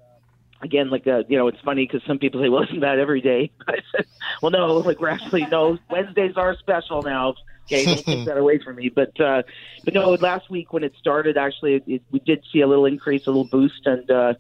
[0.62, 3.20] again, like uh, you know, it's funny because some people say, "Well, isn't that every
[3.20, 3.50] day?"
[4.42, 5.78] "Well, no, like we're actually no.
[5.90, 7.34] Wednesdays are special now.
[7.66, 9.42] Okay, don't take that away from me." But uh,
[9.84, 12.86] but no, last week when it started, actually, it, it, we did see a little
[12.86, 14.34] increase, a little boost, and uh,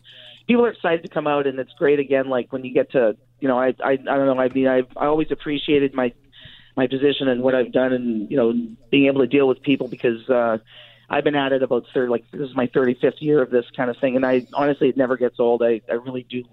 [0.46, 2.28] people are excited to come out, and it's great again.
[2.28, 4.40] Like when you get to, you know, I I, I don't know.
[4.40, 6.12] I mean, I I always appreciated my
[6.76, 8.52] my position and what I've done, and you know,
[8.90, 10.28] being able to deal with people because.
[10.28, 10.58] uh
[11.10, 13.90] I've been at it about third, like this is my 35th year of this kind
[13.90, 15.62] of thing, and I honestly it never gets old.
[15.62, 16.44] I I really do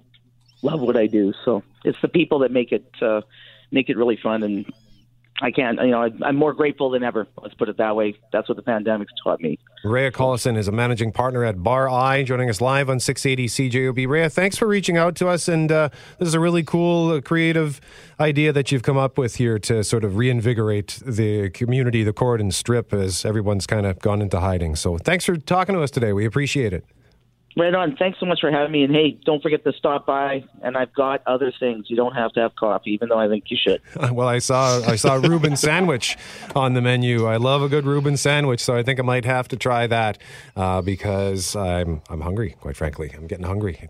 [0.63, 1.31] love what I do.
[1.45, 3.21] So it's the people that make it uh,
[3.71, 4.65] make it really fun, and
[5.39, 7.27] I can't, you know, I, I'm more grateful than ever.
[7.41, 8.15] Let's put it that way.
[8.31, 9.59] That's what the pandemic's taught me.
[9.83, 14.07] Rhea Collison is a managing partner at Bar I, joining us live on 680 CJOB.
[14.07, 15.47] Rhea, thanks for reaching out to us.
[15.47, 17.79] And uh, this is a really cool, uh, creative
[18.19, 22.51] idea that you've come up with here to sort of reinvigorate the community, the Corydon
[22.51, 24.75] Strip, as everyone's kind of gone into hiding.
[24.75, 26.13] So thanks for talking to us today.
[26.13, 26.83] We appreciate it.
[27.57, 27.95] Right on.
[27.95, 28.83] Thanks so much for having me.
[28.83, 30.43] And hey, don't forget to stop by.
[30.61, 31.85] And I've got other things.
[31.89, 33.81] You don't have to have coffee, even though I think you should.
[34.17, 36.17] Well, I saw I saw a Reuben sandwich
[36.55, 37.25] on the menu.
[37.25, 40.17] I love a good Reuben sandwich, so I think I might have to try that
[40.55, 42.55] uh, because I'm I'm hungry.
[42.61, 43.89] Quite frankly, I'm getting hungry.